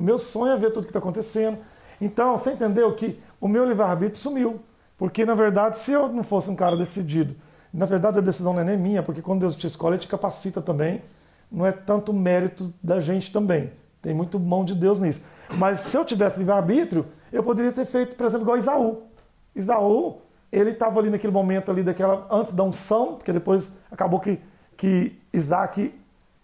[0.00, 1.58] O meu sonho é ver tudo que está acontecendo.
[2.00, 4.60] Então, você entendeu que o meu livre-arbítrio sumiu.
[4.98, 7.36] Porque, na verdade, se eu não fosse um cara decidido,
[7.72, 10.08] na verdade a decisão não é nem minha, porque quando Deus te escolhe, ele te
[10.08, 11.02] capacita também
[11.50, 13.72] não é tanto mérito da gente também.
[14.02, 15.22] Tem muito mão de Deus nisso.
[15.56, 19.02] Mas se eu tivesse livre-arbítrio, eu poderia ter feito, por exemplo, igual Isaú.
[19.54, 20.18] Isaú,
[20.50, 24.38] ele estava ali naquele momento ali daquela antes da unção, porque depois acabou que,
[24.76, 25.94] que Isaac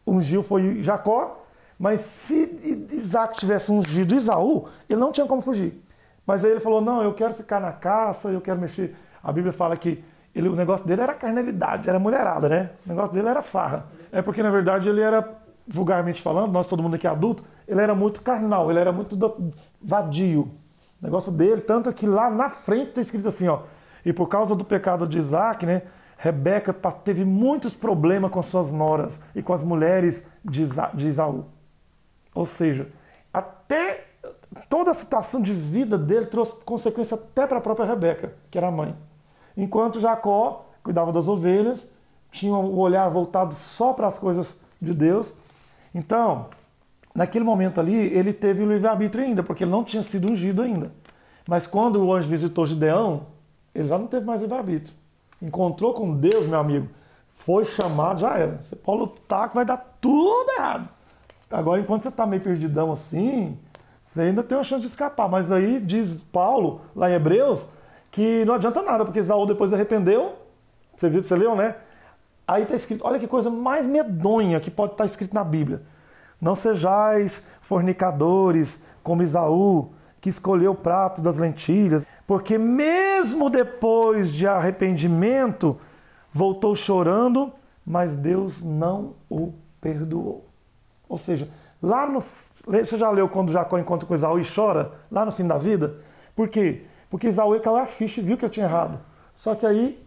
[0.07, 1.45] ungiu foi Jacó,
[1.79, 5.81] mas se Isaac tivesse ungido Isaú, ele não tinha como fugir.
[6.27, 8.95] Mas aí ele falou: "Não, eu quero ficar na caça, eu quero mexer".
[9.23, 10.03] A Bíblia fala que
[10.35, 12.71] ele, o negócio dele era carnalidade, era mulherada, né?
[12.87, 13.87] O negócio dele era farra.
[14.11, 15.29] É porque, na verdade, ele era,
[15.69, 19.17] vulgarmente falando, nós todo mundo aqui é adulto, ele era muito carnal, ele era muito
[19.81, 20.51] vadio.
[21.01, 23.61] O negócio dele, tanto que lá na frente está escrito assim, ó.
[24.05, 25.83] E por causa do pecado de Isaac, né?
[26.17, 31.47] Rebeca teve muitos problemas com suas noras e com as mulheres de, Isa, de Isaú.
[32.33, 32.89] Ou seja,
[33.35, 34.05] até
[34.69, 38.69] toda a situação de vida dele trouxe consequência até para a própria Rebeca, que era
[38.69, 38.97] a mãe.
[39.57, 41.89] Enquanto Jacó cuidava das ovelhas,
[42.31, 45.35] tinha o olhar voltado só para as coisas de Deus.
[45.95, 46.47] Então,
[47.15, 50.91] naquele momento ali, ele teve o livre-arbítrio ainda, porque ele não tinha sido ungido ainda.
[51.47, 53.27] Mas quando o anjo visitou Gideão,
[53.75, 54.97] ele já não teve mais livre-arbítrio.
[55.41, 56.89] Encontrou com Deus, meu amigo,
[57.35, 58.63] foi chamado, já era.
[58.63, 60.89] Você pode lutar que vai dar tudo errado.
[61.51, 63.59] Agora, enquanto você está meio perdidão assim,
[64.01, 65.29] você ainda tem uma chance de escapar.
[65.29, 67.69] Mas aí diz Paulo, lá em Hebreus,
[68.13, 70.35] que não adianta nada, porque Saul depois arrependeu.
[70.95, 71.75] Você viu, você leu, né?
[72.47, 75.83] Aí está escrito, olha que coisa mais medonha que pode estar tá escrito na Bíblia.
[76.39, 84.47] Não sejais fornicadores como Isaú, que escolheu o prato das lentilhas, porque mesmo depois de
[84.47, 85.81] arrependimento,
[86.31, 87.51] voltou chorando,
[87.85, 90.45] mas Deus não o perdoou.
[91.09, 91.49] Ou seja,
[91.83, 92.21] lá no.
[92.21, 94.93] Você já leu quando Jacó encontra com Isaú e chora?
[95.11, 95.97] Lá no fim da vida?
[96.37, 96.85] Por quê?
[97.13, 98.99] Porque Isaú caiu a ficha e viu que eu tinha errado.
[99.35, 100.01] Só que aí,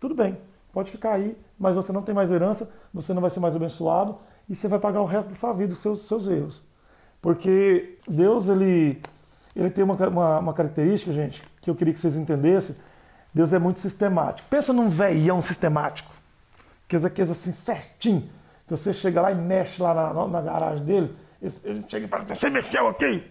[0.00, 0.38] tudo bem,
[0.72, 4.16] pode ficar aí, mas você não tem mais herança, você não vai ser mais abençoado
[4.48, 6.66] e você vai pagar o resto da sua vida os seus, seus erros.
[7.20, 9.02] Porque Deus, ele,
[9.54, 12.74] ele tem uma, uma, uma característica, gente, que eu queria que vocês entendessem.
[13.34, 14.48] Deus é muito sistemático.
[14.48, 16.10] Pensa num veião sistemático.
[17.04, 18.26] Aqueles assim, certinho.
[18.66, 21.14] Que você chega lá e mexe lá na, na garagem dele.
[21.42, 23.30] Ele chega e fala assim, você mexeu aqui?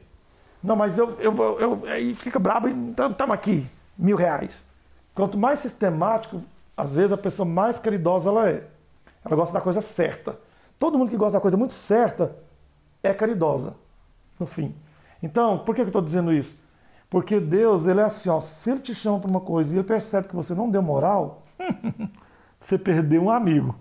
[0.61, 3.65] Não, mas eu, eu, eu, eu aí fica brabo e então estamos aqui,
[3.97, 4.65] mil reais.
[5.15, 6.41] Quanto mais sistemático,
[6.75, 8.67] às vezes a pessoa mais caridosa ela é.
[9.23, 10.37] Ela gosta da coisa certa.
[10.77, 12.35] Todo mundo que gosta da coisa muito certa
[13.03, 13.75] é caridosa,
[14.39, 14.75] no fim.
[15.21, 16.59] Então, por que eu estou dizendo isso?
[17.09, 19.83] Porque Deus, ele é assim, ó, se ele te chama para uma coisa e ele
[19.83, 21.43] percebe que você não deu moral,
[22.59, 23.75] você perdeu um amigo.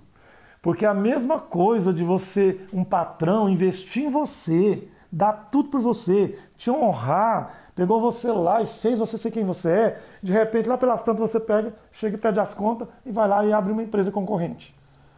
[0.63, 5.81] Porque é a mesma coisa de você, um patrão, investir em você, dar tudo por
[5.81, 10.69] você, te honrar, pegou você lá e fez você ser quem você é, de repente,
[10.69, 13.73] lá pelas tantas, você pega, chega e pede as contas e vai lá e abre
[13.73, 14.75] uma empresa concorrente.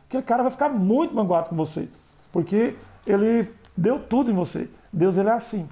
[0.09, 1.89] Aquele cara vai ficar muito manguado com você,
[2.33, 2.77] porque
[3.07, 4.69] ele deu tudo em você.
[4.93, 5.69] Deus, ele é assim.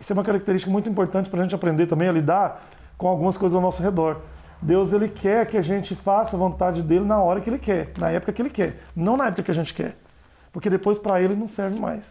[0.00, 2.62] Isso é uma característica muito importante para a gente aprender também a lidar
[2.98, 4.20] com algumas coisas ao nosso redor.
[4.60, 7.92] Deus ele quer que a gente faça a vontade dele na hora que ele quer,
[7.98, 9.96] na época que ele quer, não na época que a gente quer.
[10.52, 12.04] Porque depois para ele não serve mais.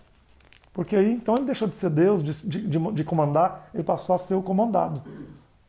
[0.82, 4.17] Porque aí então ele deixou de ser Deus, de, de, de comandar, ele passou a
[4.17, 4.99] ser o comandado.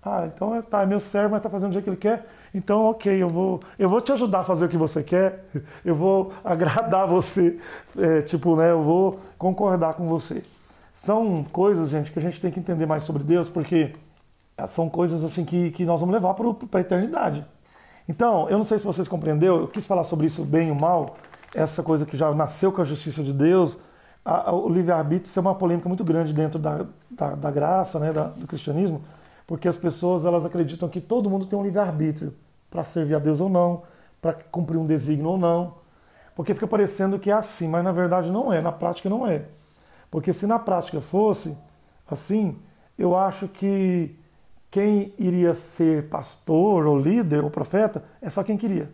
[0.02, 2.22] Ah, então é, tá, é meu servo, mas está fazendo do jeito que ele quer.
[2.54, 5.44] Então, ok, eu vou, eu vou te ajudar a fazer o que você quer,
[5.84, 7.60] eu vou agradar você,
[7.98, 10.42] é, tipo, né, eu vou concordar com você.
[10.94, 13.92] São coisas, gente, que a gente tem que entender mais sobre Deus, porque
[14.66, 16.46] são coisas assim que, que nós vamos levar para
[16.78, 17.44] a eternidade.
[18.08, 21.16] Então, eu não sei se vocês compreenderam, eu quis falar sobre isso bem ou mal,
[21.54, 23.78] essa coisa que já nasceu com a justiça de Deus,
[24.24, 28.12] a, a, o livre-arbítrio é uma polêmica muito grande dentro da, da, da graça, né,
[28.12, 29.02] da, do cristianismo,
[29.46, 32.34] porque as pessoas elas acreditam que todo mundo tem um livre-arbítrio
[32.70, 33.82] para servir a Deus ou não,
[34.20, 35.74] para cumprir um desígnio ou não,
[36.34, 39.44] porque fica parecendo que é assim, mas na verdade não é, na prática não é.
[40.10, 41.56] Porque se na prática fosse
[42.08, 42.56] assim,
[42.96, 44.16] eu acho que
[44.70, 48.90] quem iria ser pastor ou líder ou profeta é só quem queria.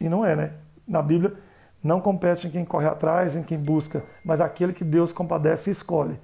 [0.00, 0.52] E não é, né?
[0.86, 1.36] Na Bíblia
[1.82, 5.72] não compete em quem corre atrás, em quem busca, mas aquele que Deus compadece e
[5.72, 6.18] escolhe.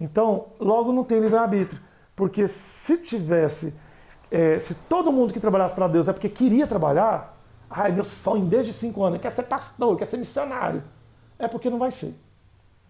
[0.00, 1.80] Então, logo não tem livre-arbítrio.
[2.14, 3.74] Porque se tivesse,
[4.30, 7.38] é, se todo mundo que trabalhasse para Deus é porque queria trabalhar,
[7.68, 10.82] ai, meu sonho desde cinco anos, quer ser pastor, quer ser missionário,
[11.38, 12.14] é porque não vai ser.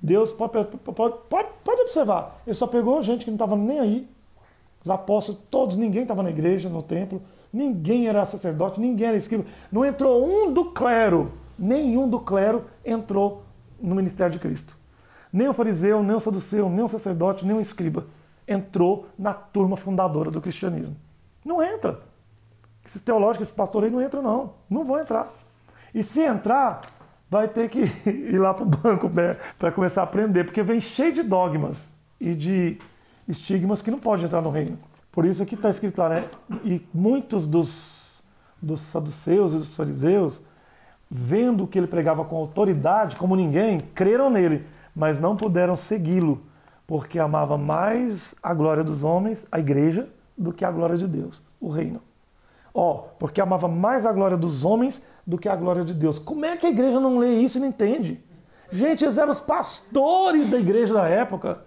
[0.01, 4.09] Deus pode, pode, pode, pode observar, ele só pegou gente que não estava nem aí.
[4.85, 7.21] Os apóstolos, todos, ninguém estava na igreja, no templo,
[7.53, 9.45] ninguém era sacerdote, ninguém era escriba.
[9.73, 13.45] Não entrou um do clero, nenhum do clero entrou
[13.81, 14.77] no ministério de Cristo.
[15.33, 18.07] Nem o fariseu, nem o saduceu, nem o sacerdote, nem o escriba
[18.47, 20.97] entrou na turma fundadora do cristianismo.
[21.45, 22.01] Não entra.
[22.85, 24.55] Esse teológico, esse pastor aí não entra, não.
[24.71, 25.29] Não vão entrar.
[25.93, 26.83] E se entrar,
[27.29, 29.11] vai ter que ir lá para o banco
[29.59, 32.79] para começar a aprender, porque vem cheio de dogmas e de
[33.27, 34.79] estigmas que não pode entrar no reino.
[35.11, 36.29] Por isso que está escrito lá, né?
[36.63, 38.23] E muitos dos,
[38.61, 40.43] dos saduceus e dos fariseus,
[41.11, 46.43] vendo que ele pregava com autoridade, como ninguém, creram nele, mas não puderam segui-lo,
[46.87, 51.43] porque amava mais a glória dos homens, a igreja, do que a glória de Deus,
[51.61, 52.01] o reino.
[52.75, 56.19] Ó, oh, porque amava mais a glória dos homens do que a glória de Deus.
[56.19, 58.23] Como é que a igreja não lê isso e não entende?
[58.71, 61.61] Gente, eles eram os pastores da igreja da época.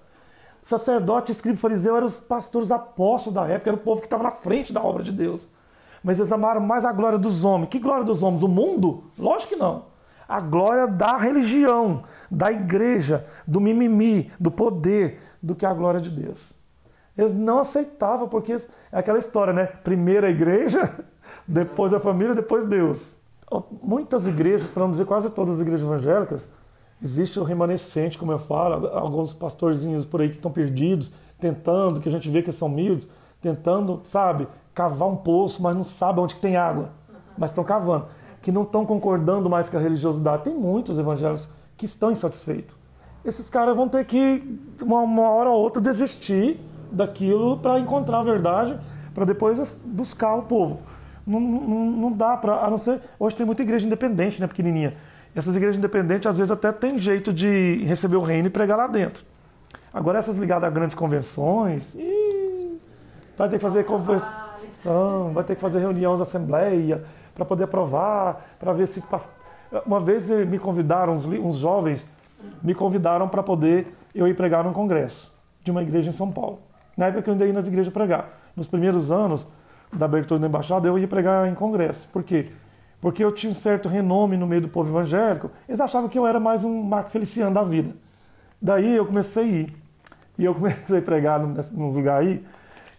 [0.61, 4.29] Sacerdote, escriba fariseu eram os pastores apóstolos da época, era o povo que estava na
[4.29, 5.47] frente da obra de Deus.
[6.03, 7.69] Mas eles amaram mais a glória dos homens.
[7.69, 8.43] Que glória dos homens?
[8.43, 9.03] O mundo?
[9.17, 9.85] Lógico que não.
[10.27, 16.11] A glória da religião, da igreja, do mimimi, do poder, do que a glória de
[16.11, 16.53] Deus.
[17.17, 18.61] Eles não aceitavam, porque é
[18.99, 19.65] aquela história, né?
[19.65, 21.05] Primeiro a igreja,
[21.47, 23.17] depois a família, depois Deus.
[23.81, 26.49] Muitas igrejas, para não dizer quase todas as igrejas evangélicas,
[27.03, 32.07] existe o remanescente, como eu falo, alguns pastorzinhos por aí que estão perdidos, tentando, que
[32.07, 33.09] a gente vê que são humildes,
[33.41, 34.47] tentando, sabe,
[34.79, 36.91] cavar um poço, mas não sabem onde tem água,
[37.37, 38.05] mas estão cavando,
[38.41, 40.43] que não estão concordando mais com a religiosidade.
[40.43, 42.77] Tem muitos evangélicos que estão insatisfeitos.
[43.25, 46.57] Esses caras vão ter que, uma, uma hora ou outra, desistir
[46.89, 48.79] daquilo para encontrar a verdade,
[49.13, 50.79] para depois buscar o povo.
[51.27, 53.01] Não, não, não dá para, a não ser.
[53.19, 54.93] Hoje tem muita igreja independente, né, pequenininha.
[55.35, 58.87] Essas igrejas independentes, às vezes, até tem jeito de receber o reino e pregar lá
[58.87, 59.25] dentro.
[59.93, 62.79] Agora, essas ligadas a grandes convenções, ih,
[63.37, 64.49] vai ter que fazer convenção,
[65.33, 67.03] vai ter que fazer reunião de assembleia
[67.33, 69.03] para poder aprovar, para ver se.
[69.85, 72.05] Uma vez me convidaram, uns, uns jovens
[72.63, 76.59] me convidaram para poder eu ir pregar num congresso de uma igreja em São Paulo.
[76.97, 78.29] Na época que eu andei nas igrejas pregar.
[78.55, 79.47] Nos primeiros anos
[79.93, 82.07] da abertura da embaixada, eu ia pregar em congresso.
[82.11, 82.49] Por quê?
[82.99, 85.49] Porque eu tinha um certo renome no meio do povo evangélico.
[85.67, 87.95] Eles achavam que eu era mais um Marco Feliciano da vida.
[88.61, 89.75] Daí eu comecei a ir.
[90.37, 92.45] E eu comecei a pregar nos lugares aí.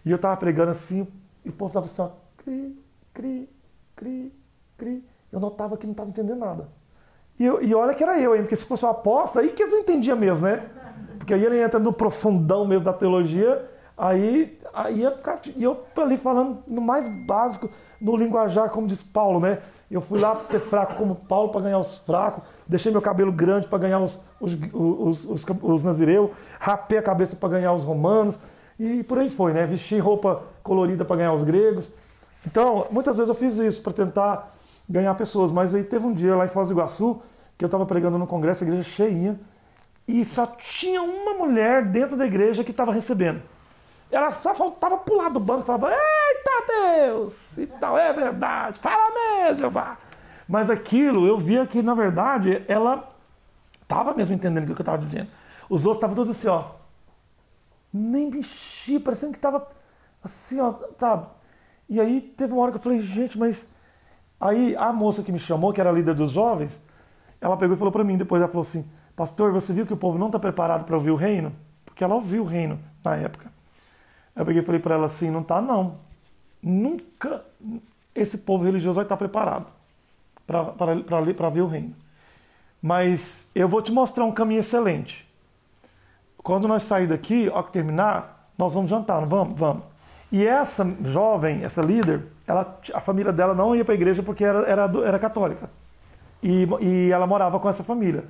[0.03, 1.07] E eu estava pregando assim,
[1.43, 2.79] e o povo estava assim, ó, cri,
[3.13, 3.49] cri,
[3.95, 4.33] cri,
[4.77, 5.05] cri.
[5.31, 6.69] Eu notava que não estava entendendo nada.
[7.39, 8.41] E, eu, e olha que era eu, hein?
[8.41, 10.63] Porque se fosse uma aposta, aí que eles não entendiam mesmo, né?
[11.17, 15.39] Porque aí ele entra no profundão mesmo da teologia, aí, aí ia ficar.
[15.55, 17.69] E eu ali falando no mais básico,
[17.99, 19.59] no linguajar, como diz Paulo, né?
[19.89, 23.31] Eu fui lá para ser fraco como Paulo para ganhar os fracos, deixei meu cabelo
[23.31, 27.83] grande para ganhar os, os, os, os, os nazireus, rapei a cabeça para ganhar os
[27.83, 28.39] romanos,
[28.79, 29.65] e por aí foi, né?
[29.65, 31.91] Vesti roupa colorida para ganhar os gregos.
[32.45, 34.51] Então, muitas vezes eu fiz isso para tentar
[34.89, 37.21] ganhar pessoas, mas aí teve um dia lá em Foz do Iguaçu
[37.57, 39.39] que eu estava pregando no congresso, a igreja cheinha,
[40.07, 43.39] e só tinha uma mulher dentro da igreja que estava recebendo.
[44.11, 47.57] Ela só faltava pular do banco e falava: Eita Deus!
[47.57, 49.97] E tal, é verdade, fala mesmo, Jeová.
[50.47, 53.09] Mas aquilo, eu via que, na verdade, ela
[53.83, 55.29] estava mesmo entendendo o que eu estava dizendo.
[55.69, 56.80] Os outros estavam todos assim, ó.
[57.93, 59.67] Nem mexia, parecendo que estava
[60.23, 61.27] assim, ó, sabe?
[61.89, 63.67] E aí teve uma hora que eu falei, gente, mas.
[64.39, 66.79] Aí a moça que me chamou, que era a líder dos jovens,
[67.39, 69.97] ela pegou e falou para mim, depois ela falou assim: Pastor, você viu que o
[69.97, 71.53] povo não está preparado para ouvir o reino?
[71.85, 73.51] Porque ela ouviu o reino na época.
[74.35, 75.99] Eu peguei e falei para ela assim: não tá, não.
[76.61, 77.43] Nunca
[78.15, 79.67] esse povo religioso vai estar preparado
[80.45, 81.95] para ver o reino.
[82.81, 85.27] Mas eu vou te mostrar um caminho excelente.
[86.43, 89.59] Quando nós sair daqui, ao que terminar, nós vamos jantar, não vamos?
[89.59, 89.83] Vamos.
[90.31, 94.43] E essa jovem, essa líder, ela, a família dela não ia para a igreja porque
[94.43, 95.69] era, era, era católica.
[96.41, 98.25] E, e ela morava com essa família.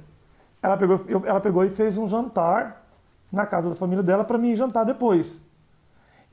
[0.61, 2.83] Ela pegou, ela pegou e fez um jantar
[3.31, 5.43] na casa da família dela para mim jantar depois.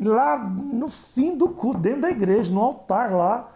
[0.01, 3.49] Lá no fim do culto, dentro da igreja, no altar lá,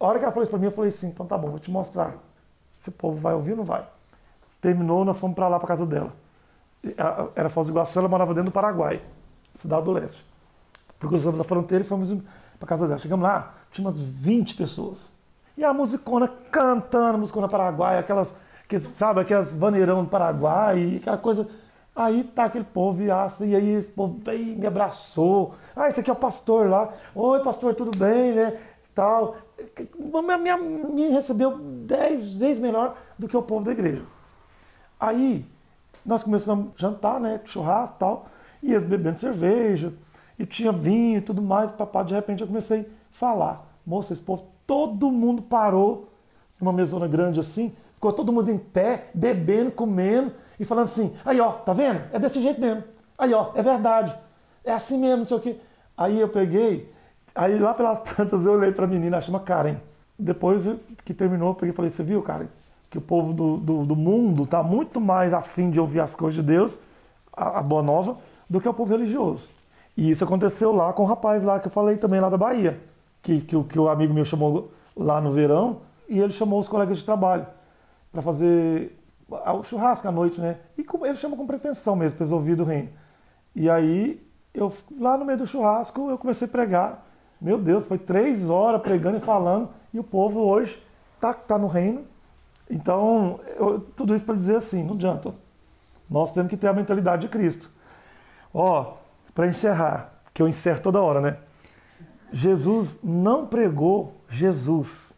[0.00, 1.58] a hora que ela falou isso para mim, eu falei assim: então tá bom, vou
[1.58, 2.14] te mostrar.
[2.70, 3.86] Se o povo vai ouvir ou não vai.
[4.60, 6.12] Terminou, nós fomos para lá, para casa dela.
[7.34, 9.02] Era Foz do Iguaçu, ela morava dentro do Paraguai,
[9.54, 10.24] cidade do leste.
[10.98, 12.14] Cruzamos a fronteira e fomos
[12.58, 12.98] para casa dela.
[12.98, 14.98] Chegamos lá, tinha umas 20 pessoas.
[15.56, 18.34] E a musicona cantando, musicona Paraguai, aquelas,
[18.68, 21.46] que, sabe, aquelas vaneirão do Paraguai, aquela coisa
[21.96, 25.54] Aí tá aquele povo e e aí esse povo veio, me abraçou.
[25.74, 26.92] Ah, esse aqui é o pastor lá.
[27.14, 28.60] Oi, pastor, tudo bem, né?
[28.94, 29.36] Tal.
[29.98, 30.56] Me,
[30.92, 34.02] me recebeu dez vezes melhor do que o povo da igreja.
[35.00, 35.46] Aí
[36.06, 37.40] nós começamos a jantar, né?
[37.44, 38.26] Churrasco e tal.
[38.62, 39.92] E eles bebendo cerveja.
[40.38, 41.72] E tinha vinho e tudo mais.
[41.72, 43.66] Papai, de repente eu comecei a falar.
[43.84, 46.08] Moça, esse povo, todo mundo parou
[46.60, 47.74] numa mesona grande assim.
[47.94, 52.02] Ficou todo mundo em pé, bebendo, comendo e falando assim: aí ó, tá vendo?
[52.12, 52.84] É desse jeito mesmo.
[53.18, 54.14] Aí ó, é verdade.
[54.64, 55.56] É assim mesmo, não sei o quê.
[55.96, 56.92] Aí eu peguei,
[57.34, 59.76] aí lá pelas tantas eu olhei pra menina, chama Karen.
[60.18, 60.68] Depois
[61.04, 62.48] que terminou, eu peguei e falei: você viu, Karen?
[62.96, 66.36] Que o povo do, do, do mundo tá muito mais afim de ouvir as coisas
[66.36, 66.78] de Deus,
[67.30, 68.16] a, a boa nova,
[68.48, 69.50] do que o povo religioso.
[69.94, 72.80] E isso aconteceu lá com o rapaz lá que eu falei também, lá da Bahia,
[73.20, 76.96] que, que, que o amigo meu chamou lá no verão, e ele chamou os colegas
[76.96, 77.46] de trabalho
[78.10, 80.56] para fazer o churrasco à noite, né?
[80.78, 82.88] E ele chama com pretensão mesmo, para ouvir do reino.
[83.54, 87.06] E aí, eu lá no meio do churrasco, eu comecei a pregar.
[87.38, 90.82] Meu Deus, foi três horas pregando e falando, e o povo hoje
[91.20, 92.15] tá, tá no reino.
[92.70, 95.34] Então, eu, tudo isso para dizer assim, não adianta.
[96.10, 97.70] Nós temos que ter a mentalidade de Cristo.
[98.52, 98.94] Ó,
[99.34, 101.36] para encerrar, que eu encerro toda hora, né?
[102.32, 105.12] Jesus não pregou Jesus.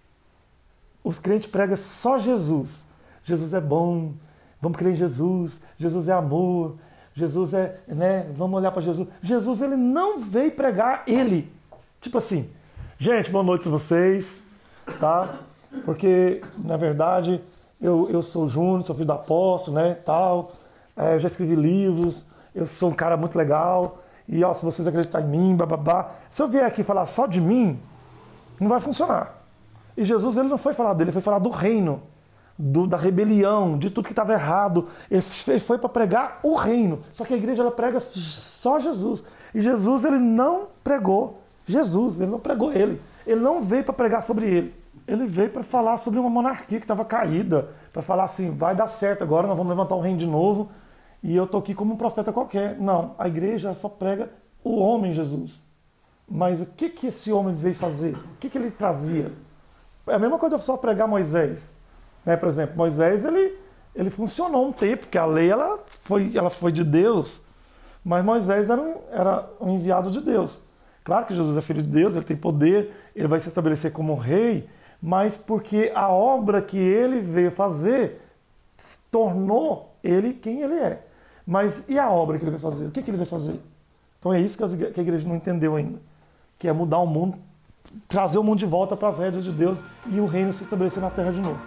[1.03, 2.85] Os crentes pregam só Jesus.
[3.25, 4.13] Jesus é bom,
[4.61, 6.77] vamos crer em Jesus, Jesus é amor,
[7.15, 9.09] Jesus é, né, vamos olhar para Jesus.
[9.21, 11.53] Jesus, ele não veio pregar ele.
[12.01, 12.49] Tipo assim,
[12.99, 14.41] gente, boa noite para vocês,
[15.01, 15.41] tá?
[15.85, 17.41] Porque, na verdade,
[17.81, 20.53] eu, eu sou Júnior, sou filho do apóstolo, né, tal,
[20.97, 23.99] é, eu já escrevi livros, eu sou um cara muito legal,
[24.29, 26.09] e ó, se vocês acreditarem em mim, bababá.
[26.29, 27.81] Se eu vier aqui falar só de mim,
[28.61, 29.43] não vai funcionar.
[29.97, 32.03] E Jesus ele não foi falar dele, ele foi falar do reino,
[32.59, 34.87] do, da rebelião, de tudo que estava errado.
[35.11, 37.01] Ele, foi para pregar o reino.
[37.11, 39.25] Só que a igreja ela prega só Jesus.
[39.55, 43.01] E Jesus ele não pregou Jesus, ele não pregou ele.
[43.27, 44.75] Ele não veio para pregar sobre ele.
[45.09, 48.89] Ele veio para falar sobre uma monarquia que estava caída, para falar assim, vai dar
[48.89, 50.69] certo agora, nós vamos levantar o reino de novo
[51.23, 52.79] e eu estou aqui como um profeta qualquer.
[52.79, 54.31] Não, a igreja só prega
[54.63, 55.67] o homem Jesus.
[56.29, 58.15] Mas o que, que esse homem veio fazer?
[58.15, 59.33] O que, que ele trazia?
[60.07, 61.75] É a mesma coisa eu só pregar Moisés.
[62.25, 62.37] Né?
[62.37, 63.57] Por exemplo, Moisés ele,
[63.95, 67.41] ele funcionou um tempo, porque a lei ela foi, ela foi de Deus,
[68.05, 70.65] mas Moisés era um, era um enviado de Deus.
[71.03, 74.15] Claro que Jesus é filho de Deus, ele tem poder, ele vai se estabelecer como
[74.15, 74.69] rei,
[75.01, 78.21] mas porque a obra que ele veio fazer
[79.11, 81.05] tornou ele quem ele é.
[81.47, 82.87] Mas e a obra que ele vai fazer?
[82.87, 83.59] O que, que ele vai fazer?
[84.19, 85.99] Então é isso que a igreja não entendeu ainda.
[86.59, 87.39] Que é mudar o mundo,
[88.07, 91.01] trazer o mundo de volta para as rédeas de Deus e o reino se estabelecer
[91.01, 91.61] na terra de novo.